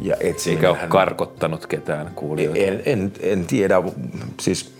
ja 0.00 0.16
etsiminen. 0.20 0.64
Eikä 0.64 0.70
ole 0.70 0.88
karkottanut 0.88 1.66
ketään 1.66 2.10
kuulijoita? 2.14 2.60
En, 2.60 2.82
en, 2.86 3.12
en 3.20 3.46
tiedä, 3.46 3.82
siis 4.40 4.72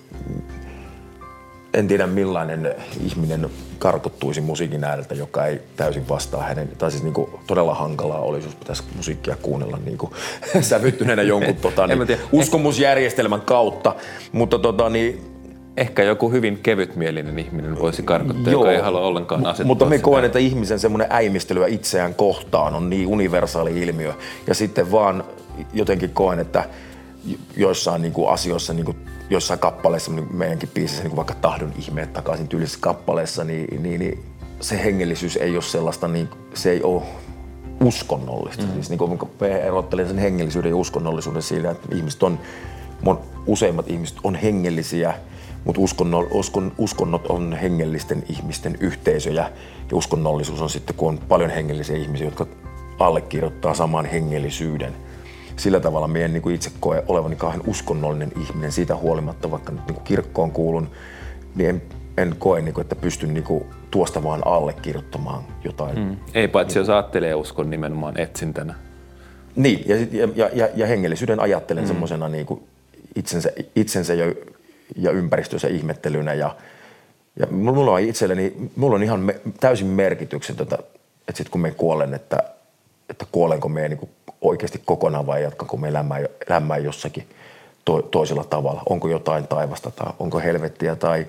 en 1.74 1.88
tiedä 1.88 2.06
millainen 2.06 2.74
ihminen 3.04 3.50
karkottuisi 3.78 4.40
musiikin 4.40 4.84
ääreltä, 4.84 5.14
joka 5.14 5.46
ei 5.46 5.60
täysin 5.76 6.08
vastaa 6.08 6.42
hänen, 6.42 6.68
tai 6.78 6.90
siis 6.90 7.02
niin 7.02 7.14
kuin 7.14 7.30
todella 7.46 7.74
hankalaa 7.74 8.20
olisi, 8.20 8.46
jos 8.48 8.54
pitäisi 8.54 8.82
musiikkia 8.96 9.36
kuunnella 9.42 9.78
niin 9.84 9.98
kuin 9.98 10.12
sävyttyneenä 10.60 11.22
jonkun 11.22 11.56
tota, 11.56 11.86
niin, 11.86 12.18
uskomusjärjestelmän 12.32 13.40
kautta, 13.40 13.94
mutta 14.32 14.58
tota, 14.58 14.88
niin, 14.88 15.29
Ehkä 15.76 16.02
joku 16.02 16.30
hyvin 16.30 16.58
kevytmielinen 16.62 17.38
ihminen 17.38 17.78
voisi 17.78 18.02
karkottaa, 18.02 18.52
Joo, 18.52 18.62
joka 18.62 18.72
ei 18.72 18.80
halua 18.80 19.00
ollenkaan 19.00 19.46
asettua 19.46 19.66
Mutta 19.66 19.84
me 19.84 19.98
koen, 19.98 20.24
että 20.24 20.38
ihmisen 20.38 20.78
semmoinen 20.78 21.06
äimistelyä 21.10 21.66
itseään 21.66 22.14
kohtaan 22.14 22.74
on 22.74 22.90
niin 22.90 23.06
universaali 23.06 23.80
ilmiö. 23.80 24.12
Ja 24.46 24.54
sitten 24.54 24.92
vaan 24.92 25.24
jotenkin 25.72 26.10
koen, 26.10 26.38
että 26.38 26.64
joissain 27.56 28.02
niin 28.02 28.12
kuin 28.12 28.28
asioissa, 28.28 28.72
niin 28.72 28.84
kuin 28.84 28.96
joissain 29.30 29.60
kappaleissa, 29.60 30.12
niin 30.12 30.36
meidänkin 30.36 30.70
biisissä, 30.74 31.02
niin 31.02 31.10
kuin 31.10 31.16
vaikka 31.16 31.34
Tahdon 31.34 31.72
ihmeet 31.78 32.12
takaisin 32.12 32.48
tyylisessä 32.48 32.80
kappaleessa, 32.82 33.44
niin, 33.44 33.82
niin, 33.82 34.00
niin 34.00 34.24
se 34.60 34.84
hengellisyys 34.84 35.36
ei 35.36 35.54
ole 35.54 35.62
sellaista, 35.62 36.08
niin 36.08 36.28
se 36.54 36.70
ei 36.70 36.82
ole 36.82 37.02
uskonnollista. 37.84 38.62
Mm. 38.62 38.72
Siis 38.72 38.90
niin 38.90 38.98
kuin 38.98 39.18
erottelen 39.62 40.06
sen 40.08 40.18
hengellisyyden 40.18 40.70
ja 40.70 40.76
uskonnollisuuden 40.76 41.42
siinä, 41.42 41.70
että 41.70 41.94
ihmiset 41.94 42.22
on, 42.22 42.38
useimmat 43.46 43.90
ihmiset 43.90 44.16
on 44.24 44.34
hengellisiä– 44.34 45.14
Mutta 45.64 45.80
uskonno, 45.80 46.26
uskon, 46.30 46.72
uskonnot 46.78 47.26
on 47.26 47.52
hengellisten 47.52 48.24
ihmisten 48.28 48.76
yhteisöjä 48.80 49.50
ja 49.90 49.96
uskonnollisuus 49.96 50.62
on 50.62 50.70
sitten, 50.70 50.96
kun 50.96 51.08
on 51.08 51.18
paljon 51.28 51.50
hengellisiä 51.50 51.96
ihmisiä, 51.96 52.26
jotka 52.26 52.46
allekirjoittaa 52.98 53.74
saman 53.74 54.04
hengellisyyden. 54.04 54.92
Sillä 55.56 55.80
tavalla 55.80 56.08
minä 56.08 56.24
en 56.24 56.32
niin 56.32 56.42
kuin 56.42 56.54
itse 56.54 56.70
koe 56.80 57.04
olevani 57.08 57.36
kauhean 57.36 57.62
uskonnollinen 57.66 58.32
ihminen 58.42 58.72
siitä 58.72 58.96
huolimatta, 58.96 59.50
vaikka 59.50 59.72
nyt 59.72 59.86
niin 59.86 59.94
kuin 59.94 60.04
kirkkoon 60.04 60.50
kuulun, 60.50 60.90
niin 61.54 61.70
en, 61.70 61.82
en 62.16 62.34
koe, 62.38 62.60
niin 62.60 62.74
kuin, 62.74 62.82
että 62.82 62.96
pystyn 62.96 63.34
niin 63.34 63.44
kuin 63.44 63.64
tuosta 63.90 64.22
vaan 64.22 64.46
allekirjoittamaan 64.46 65.44
jotain. 65.64 65.98
Mm. 65.98 66.16
Ei 66.34 66.48
paitsi 66.48 66.78
jos 66.78 66.88
ajattelee 66.88 67.34
uskon 67.34 67.70
nimenomaan 67.70 68.20
etsintänä. 68.20 68.74
Niin, 69.56 69.82
ja, 69.86 69.96
ja, 70.34 70.50
ja, 70.54 70.68
ja, 70.74 70.86
hengellisyyden 70.86 71.40
ajattelen 71.40 71.84
mm. 71.84 71.88
semmoisena 71.88 72.28
niin 72.28 72.46
kuin 72.46 72.60
itsensä, 73.16 73.52
itsensä 73.76 74.14
ja, 74.14 74.34
ja 74.96 75.10
ympäristönsä 75.10 75.68
ihmettelynä. 75.68 76.34
Ja, 76.34 76.56
ja 77.36 77.46
mulla 77.46 77.92
on 77.92 78.00
itselleni, 78.00 78.54
mulla 78.76 78.96
on 78.96 79.02
ihan 79.02 79.20
me, 79.20 79.40
täysin 79.60 79.86
merkityksetöntä, 79.86 80.78
että 81.28 81.36
sitten 81.36 81.50
kun 81.50 81.60
me 81.60 81.70
kuolen, 81.70 82.14
että, 82.14 82.38
että 83.08 83.26
kuolenko 83.32 83.68
me 83.68 83.88
niin 83.88 83.98
kuin 83.98 84.10
oikeasti 84.40 84.82
kokonaan 84.84 85.26
vai 85.26 85.42
jatkanko 85.42 85.76
me 85.76 85.88
elämää, 85.88 86.20
elämää 86.48 86.78
jossakin 86.78 87.26
to, 87.84 88.02
toisella 88.02 88.44
tavalla. 88.44 88.82
Onko 88.88 89.08
jotain 89.08 89.46
taivasta 89.46 89.90
tai 89.90 90.12
onko 90.18 90.38
helvettiä 90.38 90.96
tai 90.96 91.26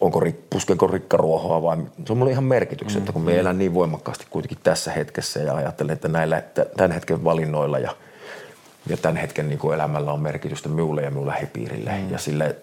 onko 0.00 0.20
rik, 0.20 0.36
puskenko 0.50 0.86
rikkaruohoa 0.86 1.62
vai 1.62 1.76
se 2.06 2.12
on 2.12 2.18
mulle 2.18 2.30
ihan 2.30 2.44
merkityksettä, 2.44 3.12
kun 3.12 3.22
me 3.22 3.38
elän 3.38 3.58
niin 3.58 3.74
voimakkaasti 3.74 4.26
kuitenkin 4.30 4.58
tässä 4.62 4.92
hetkessä 4.92 5.40
ja 5.40 5.54
ajattelen, 5.54 5.92
että 5.92 6.08
näillä 6.08 6.42
tämän 6.76 6.92
hetken 6.92 7.24
valinnoilla 7.24 7.78
ja, 7.78 7.96
ja 8.86 8.96
tämän 8.96 9.16
hetken 9.16 9.48
niin 9.48 9.58
kuin 9.58 9.74
elämällä 9.74 10.12
on 10.12 10.20
merkitystä 10.20 10.68
minulle 10.68 11.02
ja 11.02 11.10
minun 11.10 11.26
lähipiirille 11.26 11.90
mm. 11.90 12.10
ja 12.10 12.18
sille 12.18 12.56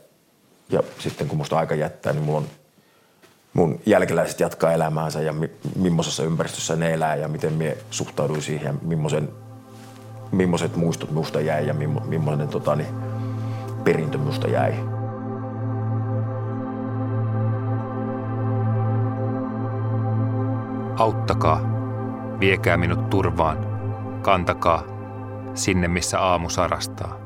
ja 0.70 0.84
sitten 1.00 1.28
kun 1.28 1.38
musta 1.38 1.58
aika 1.58 1.76
jättää, 1.76 2.14
niin 2.14 2.24
mulla 2.24 2.38
on 2.38 2.48
mun 3.54 3.80
jälkeläiset 3.86 4.40
jatkaa 4.40 4.74
elämäänsä 4.74 5.22
ja 5.22 5.34
mi, 5.34 5.52
millaisessa 5.76 6.24
ympäristössä 6.24 6.76
ne 6.76 6.94
elää 6.94 7.16
ja 7.16 7.28
miten 7.28 7.54
me 7.54 7.78
suhtauduin 7.92 8.42
siihen 8.42 8.68
ja 8.68 8.74
millaisen, 8.82 9.30
millaiset 10.32 10.76
muistot 10.76 11.12
musta 11.12 11.42
jäi 11.42 11.68
ja 11.68 11.74
mimmo- 11.74 12.06
millainen 12.08 12.48
tota, 12.48 12.76
niin, 12.76 12.96
perintö 13.84 14.18
musta 14.18 14.48
jäi. 14.48 14.74
Auttakaa, 20.98 21.62
viekää 22.40 22.78
minut 22.78 23.10
turvaan, 23.10 23.58
kantakaa 24.22 24.91
sinne 25.54 25.88
missä 25.88 26.20
aamu 26.20 26.50
sarastaa. 26.50 27.18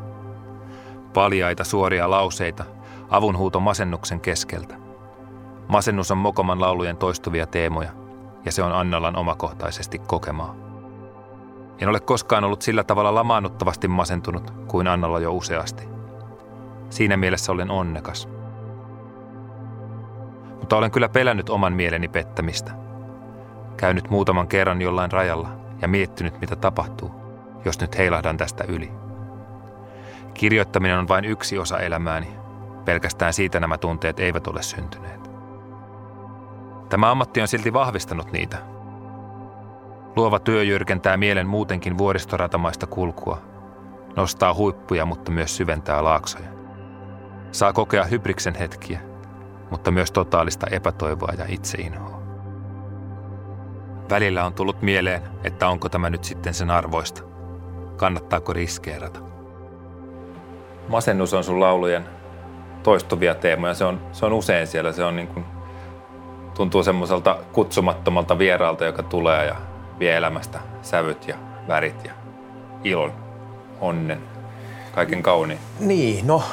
Paljaita 1.13 1.63
suoria 1.63 2.09
lauseita, 2.09 2.65
avunhuuto 3.09 3.59
masennuksen 3.59 4.19
keskeltä. 4.19 4.75
Masennus 5.67 6.11
on 6.11 6.17
Mokoman 6.17 6.61
laulujen 6.61 6.97
toistuvia 6.97 7.47
teemoja, 7.47 7.91
ja 8.45 8.51
se 8.51 8.63
on 8.63 8.71
Annalan 8.71 9.15
omakohtaisesti 9.15 9.99
kokemaa. 9.99 10.55
En 11.79 11.89
ole 11.89 11.99
koskaan 11.99 12.43
ollut 12.43 12.61
sillä 12.61 12.83
tavalla 12.83 13.15
lamaannuttavasti 13.15 13.88
masentunut 13.88 14.51
kuin 14.67 14.88
Annalla 14.88 15.19
jo 15.19 15.33
useasti. 15.33 15.83
Siinä 16.89 17.17
mielessä 17.17 17.51
olen 17.51 17.71
onnekas. 17.71 18.29
Mutta 20.59 20.77
olen 20.77 20.91
kyllä 20.91 21.09
pelännyt 21.09 21.49
oman 21.49 21.73
mieleni 21.73 22.07
pettämistä– 22.07 22.71
käynyt 23.77 24.09
muutaman 24.09 24.47
kerran 24.47 24.81
jollain 24.81 25.11
rajalla 25.11 25.49
ja 25.81 25.88
miettinyt, 25.88 26.41
mitä 26.41 26.55
tapahtuu, 26.55 27.11
jos 27.65 27.82
nyt 27.82 27.97
heilahdan 27.97 28.38
tästä 28.38 28.63
yli. 28.67 28.91
Kirjoittaminen 30.34 30.99
on 30.99 31.08
vain 31.08 31.25
yksi 31.25 31.58
osa 31.58 31.80
elämääni. 31.80 32.28
Pelkästään 32.86 33.34
siitä 33.34 33.60
nämä 33.60 33.78
tunteet 33.78 34.19
eivät 34.19 34.47
ole 34.47 34.63
syntyneet. 34.63 35.32
Tämä 36.89 37.12
ammatti 37.12 37.41
on 37.41 37.47
silti 37.47 37.73
vahvistanut 37.73 38.32
niitä. 38.32 38.58
Luova 40.15 40.39
työ 40.39 40.63
jyrkentää 40.63 41.17
mielen 41.17 41.47
muutenkin 41.47 41.97
vuoristoratamaista 41.97 42.88
kulkua, 42.88 43.41
nostaa 44.15 44.54
huippuja, 44.54 45.06
mutta 45.06 45.32
myös 45.32 45.58
syventää 45.58 46.04
laaksoja. 46.04 46.49
Saa 47.51 47.73
kokea 47.73 48.04
hybriksen 48.04 48.56
hetkiä, 48.56 48.99
mutta 49.71 49.91
myös 49.91 50.12
totaalista 50.12 50.67
epätoivoa 50.71 51.34
ja 51.38 51.45
itseinhoa. 51.47 52.21
Välillä 54.10 54.45
on 54.45 54.54
tullut 54.54 54.82
mieleen, 54.82 55.21
että 55.43 55.67
onko 55.67 55.89
tämä 55.89 56.10
nyt 56.10 56.23
sitten 56.23 56.54
sen 56.54 56.71
arvoista. 56.71 57.35
Kannattaako 57.97 58.53
riskeerata? 58.53 59.19
Masennus 60.88 61.34
on 61.34 61.43
sun 61.43 61.60
laulujen 61.60 62.05
toistuvia 62.84 63.36
teemoja. 63.36 63.73
Se 63.73 63.86
on, 63.86 64.01
se 64.12 64.25
on 64.25 64.34
usein 64.34 64.67
siellä. 64.67 64.91
Se 64.91 65.03
on 65.03 65.15
niin 65.15 65.27
kuin, 65.27 65.45
tuntuu 66.53 66.84
semmoiselta 66.84 67.38
kutsumattomalta 67.53 68.38
vieraalta, 68.39 68.86
joka 68.86 69.03
tulee 69.03 69.45
ja 69.45 69.55
vie 69.99 70.15
elämästä 70.15 70.60
sävyt 70.81 71.27
ja 71.27 71.36
värit 71.67 72.05
ja 72.05 72.13
ilon, 72.84 73.13
onnen, 73.81 74.21
kaiken 74.95 75.23
kauniin. 75.23 75.60
Niin, 75.79 76.27
no 76.27 76.43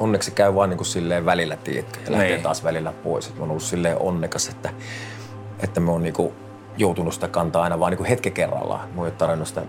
onneksi 0.00 0.30
käy 0.30 0.54
vaan 0.54 0.70
niin 0.70 0.78
kuin 0.78 0.86
silleen 0.86 1.26
välillä, 1.26 1.56
tiedätkö, 1.56 1.98
ja 2.06 2.12
lähtee 2.12 2.30
Niin. 2.30 2.42
taas 2.42 2.64
välillä 2.64 2.92
pois. 2.92 3.26
Et 3.28 3.34
mä 3.34 3.40
oon 3.40 3.50
ollut 3.50 3.62
silleen 3.62 3.98
onnekas, 4.00 4.48
että, 4.48 4.70
että 5.62 5.80
mä 5.80 5.90
oon 5.90 6.02
niin 6.02 6.14
kuin 6.14 6.32
joutunut 6.76 7.14
sitä 7.14 7.28
kantaa 7.28 7.62
aina 7.62 7.80
vaan 7.80 7.90
niin 7.90 7.96
kuin 7.98 8.08
hetken 8.08 8.32
kerrallaan. 8.32 8.88
Mä 8.94 9.02
oon 9.02 9.12
tarvinnut 9.12 9.48
sitä, 9.48 9.62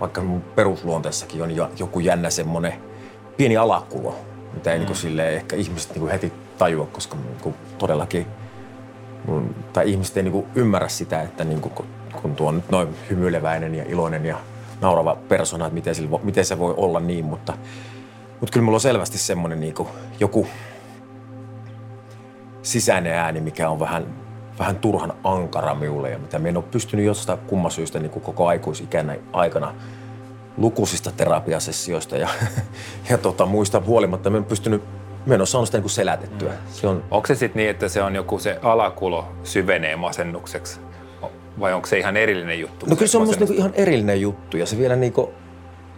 vaikka 0.00 0.22
mun 0.22 0.40
perusluonteessakin 0.40 1.42
on 1.42 1.56
jo- 1.56 1.70
joku 1.78 2.00
jännä 2.00 2.30
semmoinen 2.30 2.72
pieni 3.36 3.56
alakulo, 3.56 4.14
mitä 4.54 4.72
ei 4.72 4.78
niin 4.78 4.86
kuin 4.86 4.96
silleen 4.96 5.34
ehkä 5.34 5.56
ihmiset 5.56 5.90
niin 5.90 6.00
kuin 6.00 6.12
heti 6.12 6.32
tajua, 6.58 6.86
koska 6.86 7.16
niin 7.16 7.40
kuin 7.42 7.54
todellakin 7.78 8.26
mun, 9.26 9.54
tai 9.72 9.90
ihmiset 9.90 10.16
ei 10.16 10.22
niin 10.22 10.32
kuin 10.32 10.46
ymmärrä 10.54 10.88
sitä, 10.88 11.22
että 11.22 11.44
niin 11.44 11.60
kuin, 11.60 11.72
kun, 12.22 12.36
tuo 12.36 12.48
on 12.48 12.56
nyt 12.56 12.70
noin 12.70 12.88
hymyileväinen 13.10 13.74
ja 13.74 13.84
iloinen 13.88 14.26
ja 14.26 14.36
naurava 14.80 15.16
persona, 15.28 15.66
että 15.66 15.74
miten, 15.74 15.94
sillä, 15.94 16.18
miten 16.22 16.44
se 16.44 16.58
voi 16.58 16.74
olla 16.76 17.00
niin, 17.00 17.24
mutta 17.24 17.54
mutta 18.40 18.52
kyllä 18.52 18.64
mulla 18.64 18.76
on 18.76 18.80
selvästi 18.80 19.18
semmoinen 19.18 19.60
niinku 19.60 19.88
joku 20.20 20.46
sisäinen 22.62 23.12
ääni, 23.12 23.40
mikä 23.40 23.70
on 23.70 23.80
vähän, 23.80 24.06
vähän 24.60 24.76
turhan 24.76 25.12
ankara 25.24 25.74
minulle 25.74 26.10
ja 26.10 26.18
mitä 26.18 26.38
me 26.38 26.48
en 26.48 26.56
ole 26.56 26.64
pystynyt 26.70 27.06
jostain 27.06 27.38
kumman 27.38 27.70
syystä 27.70 27.98
niinku 27.98 28.20
koko 28.20 28.46
aikuisikänä 28.46 29.16
aikana 29.32 29.74
lukuisista 30.56 31.12
terapiasessioista 31.16 32.16
ja, 32.16 32.28
ja 33.10 33.18
tota, 33.18 33.46
muista 33.46 33.82
huolimatta 33.86 34.30
me 34.30 34.38
en 34.38 34.44
pystynyt, 34.44 34.82
me 35.26 35.34
en 35.34 35.40
ole 35.40 35.46
saanut 35.46 35.68
sitä 35.68 35.78
niinku 35.78 35.88
selätettyä. 35.88 36.52
Se 36.70 36.86
on, 36.86 37.04
Onko 37.10 37.26
se 37.26 37.34
sitten 37.34 37.60
niin, 37.60 37.70
että 37.70 37.88
se 37.88 38.02
on 38.02 38.14
joku 38.14 38.38
se 38.38 38.58
alakulo 38.62 39.28
syvenee 39.44 39.96
masennukseksi? 39.96 40.80
Vai 41.60 41.72
onko 41.72 41.86
se 41.86 41.98
ihan 41.98 42.16
erillinen 42.16 42.60
juttu? 42.60 42.86
No 42.86 42.96
kyllä 42.96 43.08
se 43.08 43.18
on 43.18 43.26
musta 43.26 43.44
niinku 43.44 43.60
ihan 43.60 43.72
erillinen 43.74 44.20
juttu 44.20 44.56
ja 44.56 44.66
se 44.66 44.78
vielä 44.78 44.96
niinku 44.96 45.32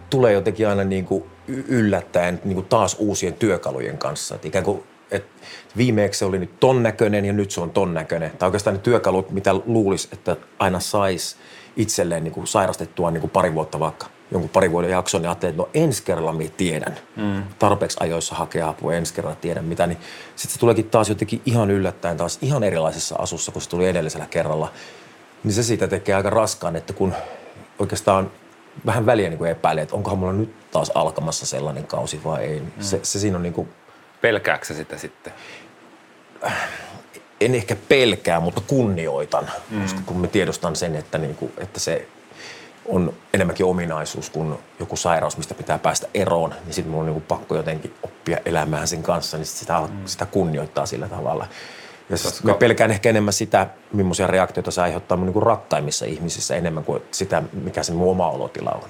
tulee 0.09 0.33
jotenkin 0.33 0.67
aina 0.67 0.83
niinku 0.83 1.27
yllättäen 1.47 2.41
niinku 2.43 2.61
taas 2.61 2.95
uusien 2.99 3.33
työkalujen 3.33 3.97
kanssa. 3.97 4.35
Et 4.35 4.45
ikään 4.45 4.65
kuin, 4.65 4.83
et 5.13 5.25
viimeksi 5.77 6.19
se 6.19 6.25
oli 6.25 6.39
nyt 6.39 6.59
ton 6.59 6.83
näköinen 6.83 7.25
ja 7.25 7.33
nyt 7.33 7.51
se 7.51 7.61
on 7.61 7.69
ton 7.69 7.93
näköinen. 7.93 8.31
Tai 8.31 8.47
oikeastaan 8.47 8.75
ne 8.75 8.81
työkalut, 8.81 9.31
mitä 9.31 9.53
luulisi, 9.65 10.09
että 10.11 10.37
aina 10.59 10.79
sais 10.79 11.37
itselleen 11.75 12.23
niinku 12.23 12.45
sairastettua 12.45 13.11
niinku 13.11 13.27
pari 13.27 13.53
vuotta 13.53 13.79
vaikka 13.79 14.07
jonkun 14.31 14.49
pari 14.49 14.71
vuoden 14.71 14.89
jakson 14.89 15.23
ja 15.23 15.29
ajattelin, 15.29 15.51
että 15.53 15.63
no 15.63 15.69
ensi 15.73 16.03
kerralla 16.03 16.33
minä 16.33 16.51
tiedän. 16.57 16.95
Mm. 17.15 17.43
Tarpeeksi 17.59 17.97
ajoissa 17.99 18.35
hakea 18.35 18.69
apua, 18.69 18.93
ensi 18.93 19.13
kerralla 19.13 19.37
tiedän 19.41 19.65
mitä. 19.65 19.87
Niin 19.87 19.97
sitten 20.35 20.53
se 20.53 20.59
tuleekin 20.59 20.89
taas 20.89 21.09
jotenkin 21.09 21.41
ihan 21.45 21.71
yllättäen 21.71 22.17
taas 22.17 22.37
ihan 22.41 22.63
erilaisessa 22.63 23.15
asussa, 23.19 23.51
kun 23.51 23.61
se 23.61 23.69
tuli 23.69 23.87
edellisellä 23.87 24.25
kerralla 24.29 24.71
niin 25.43 25.53
se 25.53 25.63
siitä 25.63 25.87
tekee 25.87 26.15
aika 26.15 26.29
raskaan, 26.29 26.75
että 26.75 26.93
kun 26.93 27.13
oikeastaan 27.79 28.31
vähän 28.85 29.05
väliä 29.05 29.29
niin 29.29 29.37
kuin 29.37 29.51
epäilee, 29.51 29.81
että 29.81 29.95
onkohan 29.95 30.19
mulla 30.19 30.33
nyt 30.33 30.71
taas 30.71 30.91
alkamassa 30.95 31.45
sellainen 31.45 31.87
kausi 31.87 32.21
vai 32.23 32.43
ei. 32.43 32.59
Mm. 32.59 32.71
Se, 32.79 32.99
se 33.03 33.19
siinä 33.19 33.37
on 33.37 33.43
niin 33.43 33.53
kuin, 33.53 33.69
Pelkääkö 34.23 34.65
sä 34.65 34.73
sitä 34.73 34.97
sitten? 34.97 35.33
en 37.41 37.55
ehkä 37.55 37.75
pelkää, 37.89 38.39
mutta 38.39 38.61
kunnioitan, 38.67 39.49
mm. 39.69 39.81
koska 39.81 39.99
kun 40.05 40.17
mä 40.17 40.27
tiedostan 40.27 40.75
sen, 40.75 40.95
että, 40.95 41.17
niin 41.17 41.35
kuin, 41.35 41.51
että 41.57 41.79
se 41.79 42.07
on 42.85 43.13
enemmänkin 43.33 43.65
ominaisuus 43.65 44.29
kuin 44.29 44.55
joku 44.79 44.95
sairaus, 44.95 45.37
mistä 45.37 45.53
pitää 45.53 45.79
päästä 45.79 46.07
eroon, 46.13 46.55
niin 46.65 46.73
sitten 46.73 46.91
mulla 46.91 47.09
on 47.09 47.13
niin 47.13 47.21
pakko 47.21 47.55
jotenkin 47.55 47.93
oppia 48.03 48.37
elämään 48.45 48.87
sen 48.87 49.03
kanssa, 49.03 49.37
niin 49.37 49.45
sit 49.45 49.57
sitä, 49.57 49.81
mm. 49.81 50.05
sitä 50.05 50.25
kunnioittaa 50.25 50.85
sillä 50.85 51.07
tavalla. 51.07 51.47
Ja 52.09 52.17
siis 52.17 52.33
Koska- 52.33 52.47
mä 52.47 52.53
pelkään 52.53 52.91
ehkä 52.91 53.09
enemmän 53.09 53.33
sitä, 53.33 53.67
millaisia 53.93 54.27
reaktioita 54.27 54.71
se 54.71 54.81
aiheuttaa 54.81 55.17
mun 55.17 55.25
niin 55.27 55.33
kuin 55.33 55.43
rakkaimmissa 55.43 56.05
ihmisissä 56.05 56.55
enemmän 56.55 56.83
kuin 56.83 57.01
sitä, 57.11 57.43
mikä 57.53 57.83
se 57.83 57.93
mun 57.93 58.11
oma 58.11 58.29
olotila 58.29 58.71
on. 58.71 58.89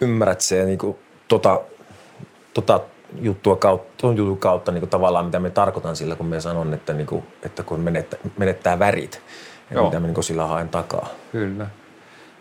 Ymmärrät 0.00 0.40
se 0.40 0.64
niin 0.64 0.78
kuin, 0.78 0.96
tota, 1.28 1.60
tota 2.54 2.80
juttua 3.20 3.56
kautta, 3.56 3.92
ton 3.96 4.16
jutun 4.16 4.38
kautta 4.38 4.72
niin 4.72 4.80
kuin 4.80 4.90
tavallaan, 4.90 5.24
mitä 5.24 5.40
me 5.40 5.50
tarkoitan 5.50 5.96
sillä, 5.96 6.16
kun 6.16 6.26
me 6.26 6.40
sanon, 6.40 6.74
että, 6.74 6.92
niin 6.92 7.06
kuin, 7.06 7.24
että 7.42 7.62
kun 7.62 7.80
menettää, 7.80 8.20
menettää 8.38 8.78
värit, 8.78 9.22
ja 9.70 9.76
Joo. 9.76 9.84
mitä 9.84 10.00
me 10.00 10.06
niin 10.06 10.14
kuin 10.14 10.24
sillä 10.24 10.46
haen 10.46 10.68
takaa. 10.68 11.08
Kyllä. 11.32 11.66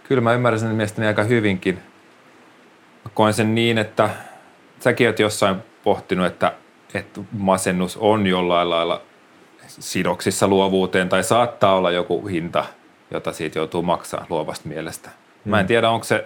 Kyllä 0.03 0.21
mä 0.21 0.33
ymmärrän 0.33 0.59
sen 0.59 0.69
mielestäni 0.69 1.07
aika 1.07 1.23
hyvinkin. 1.23 1.75
Mä 3.05 3.11
koen 3.13 3.33
sen 3.33 3.55
niin, 3.55 3.77
että 3.77 4.09
säkin 4.79 5.07
oot 5.07 5.19
jossain 5.19 5.55
pohtinut, 5.83 6.25
että, 6.25 6.53
että 6.93 7.21
masennus 7.31 7.97
on 7.97 8.27
jollain 8.27 8.69
lailla 8.69 9.01
sidoksissa 9.67 10.47
luovuuteen 10.47 11.09
tai 11.09 11.23
saattaa 11.23 11.75
olla 11.75 11.91
joku 11.91 12.27
hinta, 12.27 12.65
jota 13.11 13.33
siitä 13.33 13.59
joutuu 13.59 13.81
maksaa 13.81 14.25
luovasta 14.29 14.69
mielestä. 14.69 15.09
Mä 15.45 15.59
en 15.59 15.67
tiedä, 15.67 15.89
onko 15.89 16.03
se, 16.03 16.25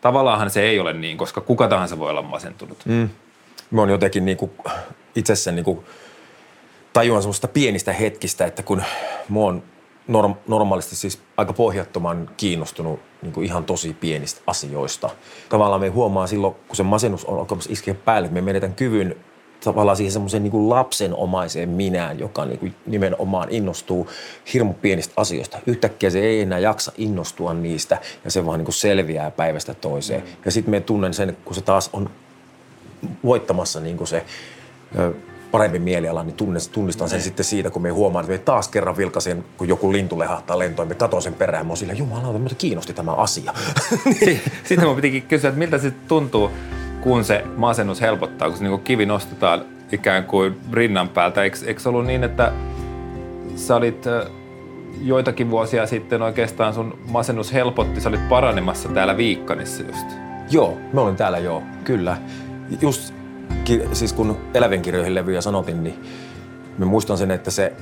tavallaanhan 0.00 0.50
se 0.50 0.62
ei 0.62 0.80
ole 0.80 0.92
niin, 0.92 1.16
koska 1.16 1.40
kuka 1.40 1.68
tahansa 1.68 1.98
voi 1.98 2.10
olla 2.10 2.22
masentunut. 2.22 2.78
Mm. 2.84 3.08
Mä 3.72 3.80
oon 3.80 3.90
jotenkin 3.90 4.24
niinku 4.24 4.50
itsessä 5.16 5.52
niinku 5.52 5.84
tajuan 6.92 7.22
semmoista 7.22 7.48
pienistä 7.48 7.92
hetkistä, 7.92 8.46
että 8.46 8.62
kun 8.62 8.82
mä 9.28 9.38
oon 9.38 9.62
norm, 10.08 10.34
normaalisti 10.48 10.96
siis 10.96 11.20
aika 11.36 11.52
pohjattoman 11.52 12.30
kiinnostunut 12.36 13.00
niin 13.22 13.32
kuin 13.32 13.46
ihan 13.46 13.64
tosi 13.64 13.92
pienistä 13.92 14.40
asioista. 14.46 15.10
Tavallaan 15.48 15.80
me 15.80 15.88
huomaa 15.88 16.26
silloin, 16.26 16.54
kun 16.68 16.76
se 16.76 16.82
masennus 16.82 17.24
on 17.24 17.38
alkamassa 17.38 17.72
iskeä 17.72 17.94
päälle, 17.94 18.26
että 18.26 18.34
me 18.34 18.40
menetään 18.40 18.74
kyvyn 18.74 19.16
tavallaan 19.64 19.96
siihen 19.96 20.12
semmoiseen 20.12 20.42
niin 20.42 20.68
lapsenomaiseen 20.68 21.68
minään, 21.68 22.18
joka 22.18 22.44
niin 22.44 22.58
kuin 22.58 22.74
nimenomaan 22.86 23.48
innostuu 23.50 24.08
hirmu 24.54 24.72
pienistä 24.72 25.14
asioista. 25.16 25.58
Yhtäkkiä 25.66 26.10
se 26.10 26.20
ei 26.20 26.40
enää 26.40 26.58
jaksa 26.58 26.92
innostua 26.96 27.54
niistä 27.54 27.98
ja 28.24 28.30
se 28.30 28.46
vaan 28.46 28.58
niin 28.58 28.64
kuin 28.64 28.74
selviää 28.74 29.30
päivästä 29.30 29.74
toiseen. 29.74 30.20
Mm. 30.20 30.26
Ja 30.44 30.50
sitten 30.50 30.70
me 30.70 30.80
tunnen 30.80 31.14
sen, 31.14 31.36
kun 31.44 31.54
se 31.54 31.60
taas 31.60 31.90
on 31.92 32.10
voittamassa 33.24 33.80
niin 33.80 33.96
kuin 33.96 34.08
se 34.08 34.24
parempi 35.52 35.78
mieliala, 35.78 36.22
niin 36.22 36.36
tunnistan 36.72 37.08
sen 37.08 37.18
ne. 37.18 37.22
sitten 37.22 37.44
siitä, 37.44 37.70
kun 37.70 37.82
me 37.82 37.90
huomaan, 37.90 38.24
että 38.24 38.32
me 38.32 38.38
taas 38.38 38.68
kerran 38.68 38.96
vilkasen, 38.96 39.44
kun 39.56 39.68
joku 39.68 39.92
lintu 39.92 40.18
lehahtaa 40.18 40.58
lentoon, 40.58 40.88
me 40.88 40.94
katson 40.94 41.22
sen 41.22 41.34
perään, 41.34 41.66
mä 41.66 41.70
oon 41.70 41.76
sillä, 41.76 41.92
jumalauta, 41.92 42.38
mutta 42.38 42.54
kiinnosti 42.54 42.92
tämä 42.92 43.12
asia. 43.12 43.54
Sitten 44.64 44.86
mun 44.86 44.96
pitikin 44.96 45.22
kysyä, 45.22 45.48
että 45.48 45.58
miltä 45.58 45.78
se 45.78 45.90
tuntuu, 46.08 46.50
kun 47.00 47.24
se 47.24 47.44
masennus 47.56 48.00
helpottaa, 48.00 48.48
kun 48.48 48.58
se 48.58 48.64
niin 48.64 48.80
kivi 48.80 49.06
nostetaan 49.06 49.64
ikään 49.92 50.24
kuin 50.24 50.60
rinnan 50.72 51.08
päältä. 51.08 51.42
Eikö, 51.42 51.58
eikö 51.66 51.88
ollut 51.88 52.06
niin, 52.06 52.24
että 52.24 52.52
sä 53.56 53.76
olit 53.76 54.04
joitakin 55.00 55.50
vuosia 55.50 55.86
sitten 55.86 56.22
oikeastaan 56.22 56.74
sun 56.74 56.98
masennus 57.08 57.52
helpotti, 57.52 58.00
sä 58.00 58.08
olit 58.08 58.28
paranemassa 58.28 58.88
täällä 58.88 59.16
Viikkanissa 59.16 59.82
just. 59.82 60.06
Joo, 60.50 60.78
mä 60.92 61.00
olin 61.00 61.16
täällä 61.16 61.38
joo, 61.38 61.62
kyllä. 61.84 62.16
Just 62.80 63.14
siis 63.92 64.12
kun 64.12 64.38
elävien 64.54 64.82
kirjoihin 64.82 65.14
levyjä 65.14 65.40
sanotin, 65.40 65.84
niin 65.84 66.02
mä 66.78 66.84
muistan 66.84 67.18
sen, 67.18 67.30
että 67.30 67.50
se 67.50 67.72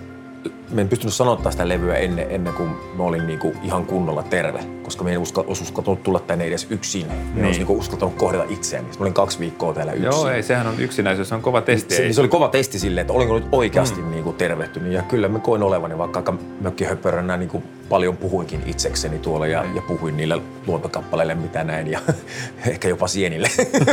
me 0.70 0.80
en 0.80 0.88
pystynyt 0.88 1.14
sanottaa 1.14 1.52
sitä 1.52 1.68
levyä 1.68 1.96
ennen, 1.96 2.26
ennen 2.30 2.54
kuin 2.54 2.70
mä 2.96 3.02
olin 3.02 3.26
niinku 3.26 3.54
ihan 3.62 3.86
kunnolla 3.86 4.22
terve, 4.22 4.60
koska 4.82 5.04
me 5.04 5.12
en 5.12 5.18
uska, 5.18 5.44
olisi 5.46 5.62
uskaltanut 5.62 6.02
tulla 6.02 6.20
tänne 6.20 6.44
edes 6.44 6.66
yksin. 6.70 7.06
Me 7.06 7.14
niin. 7.34 7.44
olisi 7.44 7.60
niinku 7.60 7.78
uskaltanut 7.78 8.14
kohdata 8.14 8.44
itseäni. 8.48 8.88
Mä 8.88 8.94
olin 9.00 9.14
kaksi 9.14 9.38
viikkoa 9.38 9.74
täällä 9.74 9.92
yksin. 9.92 10.04
Joo, 10.04 10.28
ei, 10.28 10.42
sehän 10.42 10.66
on 10.66 10.80
yksinäisyys, 10.80 11.28
se 11.28 11.34
on 11.34 11.42
kova 11.42 11.60
testi. 11.60 11.94
Se, 11.94 12.12
se 12.12 12.20
oli 12.20 12.28
kova 12.28 12.48
testi 12.48 12.78
silleen, 12.78 13.02
että 13.02 13.12
olinko 13.12 13.34
nyt 13.34 13.48
oikeasti 13.52 14.00
mm. 14.00 14.10
niinku 14.10 14.32
tervehtynyt. 14.32 14.92
Ja 14.92 15.02
kyllä 15.02 15.28
mä 15.28 15.38
koin 15.38 15.62
olevani, 15.62 15.98
vaikka 15.98 16.18
aika 16.18 16.34
mökkihöpöränä 16.60 17.36
niinku 17.36 17.62
paljon 17.90 18.16
puhuinkin 18.16 18.62
itsekseni 18.66 19.18
tuolla 19.18 19.46
ja, 19.46 19.64
ja 19.74 19.82
puhuin 19.82 20.16
niille 20.16 20.40
luontokappaleille 20.66 21.34
mitä 21.34 21.64
näin 21.64 21.86
ja 21.86 22.00
ehkä 22.70 22.88
jopa 22.88 23.08
sienille. 23.08 23.48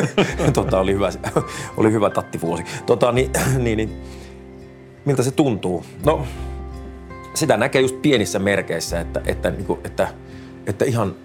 tota, 0.53 0.79
oli, 0.79 0.93
hyvä, 0.93 1.09
oli 1.77 1.91
hyvä 1.91 2.09
tattivuosi. 2.09 2.63
Tota, 2.85 3.11
niin, 3.11 3.31
niin, 3.63 3.77
niin, 3.77 4.01
miltä 5.05 5.23
se 5.23 5.31
tuntuu? 5.31 5.85
No, 6.05 6.25
sitä 7.33 7.57
näkee 7.57 7.81
just 7.81 8.01
pienissä 8.01 8.39
merkeissä, 8.39 8.99
että, 8.99 9.21
että, 9.25 9.49
niin 9.49 9.65
kuin, 9.65 9.79
että, 9.83 10.07
että 10.67 10.85
ihan 10.85 11.15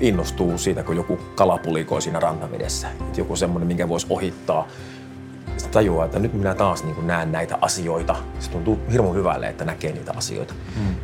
innostuu 0.00 0.58
siitä, 0.58 0.82
kun 0.82 0.96
joku 0.96 1.18
kala 1.34 1.58
pulikoi 1.58 2.02
siinä 2.02 2.20
rantavedessä. 2.20 2.88
Joku 3.16 3.36
semmoinen, 3.36 3.66
minkä 3.66 3.88
voisi 3.88 4.06
ohittaa. 4.10 4.68
Sitten 5.60 5.72
tajuaa, 5.72 6.04
että 6.04 6.18
nyt 6.18 6.34
minä 6.34 6.54
taas 6.54 6.84
niin 6.84 7.06
näen 7.06 7.32
näitä 7.32 7.58
asioita. 7.60 8.16
Se 8.38 8.50
tuntuu 8.50 8.80
hirmu 8.92 9.12
hyvälle, 9.12 9.48
että 9.48 9.64
näkee 9.64 9.92
niitä 9.92 10.12
asioita 10.16 10.54
mm. 10.76 10.94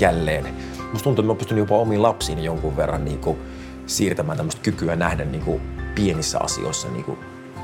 jälleen. 0.00 0.46
Musta 0.92 1.04
tuntuu, 1.04 1.22
että 1.22 1.32
mä 1.32 1.38
pystyn 1.38 1.58
jopa 1.58 1.78
omiin 1.78 2.02
lapsiin 2.02 2.44
jonkun 2.44 2.76
verran 2.76 3.04
niin 3.04 3.18
kuin 3.18 3.38
siirtämään 3.86 4.36
tämmöistä 4.36 4.62
kykyä 4.62 4.96
nähdä 4.96 5.24
niin 5.24 5.44
kuin 5.44 5.60
pienissä 5.94 6.38
asioissa 6.38 6.88
niin 6.88 7.04
kuin 7.04 7.18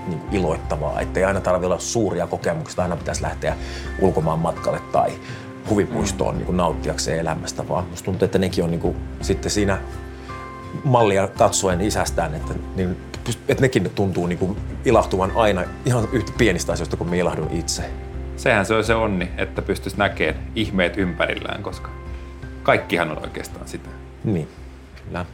niin 0.06 0.20
kuin 0.20 0.34
iloittavaa, 0.34 1.00
että 1.00 1.20
ei 1.20 1.24
aina 1.24 1.40
tarvitse 1.40 1.66
olla 1.66 1.78
suuria 1.78 2.26
kokemuksia, 2.26 2.82
aina 2.82 2.96
pitäisi 2.96 3.22
lähteä 3.22 3.56
ulkomaan 4.00 4.38
matkalle 4.38 4.80
tai 4.92 5.12
huvipuistoon 5.70 6.36
niin 6.36 6.46
kuin 6.46 6.56
nauttiakseen 6.56 7.18
elämästä, 7.18 7.68
vaan 7.68 7.84
musta 7.84 8.04
tuntuu, 8.04 8.24
että 8.24 8.38
nekin 8.38 8.64
on 8.64 8.70
niin 8.70 8.80
kuin, 8.80 8.96
sitten 9.20 9.50
siinä 9.50 9.78
mallia 10.84 11.28
katsoen 11.28 11.80
isästään, 11.80 12.34
että, 12.34 12.54
niin, 12.76 12.96
että 13.48 13.62
nekin 13.62 13.90
tuntuu 13.94 14.26
niin 14.26 14.38
kuin 14.38 14.56
ilahtuvan 14.84 15.32
aina 15.34 15.64
ihan 15.84 16.08
yhtä 16.12 16.32
pienistä 16.38 16.72
asioista 16.72 16.96
kuin 16.96 17.10
me 17.10 17.18
ilahdun 17.18 17.50
itse. 17.52 17.82
Sehän 18.36 18.66
se 18.66 18.74
on 18.74 18.84
se 18.84 18.94
onni, 18.94 19.30
että 19.36 19.62
pystyisi 19.62 19.98
näkemään 19.98 20.44
ihmeet 20.54 20.96
ympärillään, 20.96 21.62
koska 21.62 21.90
kaikkihan 22.62 23.10
on 23.10 23.18
oikeastaan 23.18 23.68
sitä. 23.68 23.88
Niin, 24.24 24.48
kyllä. 25.04 25.26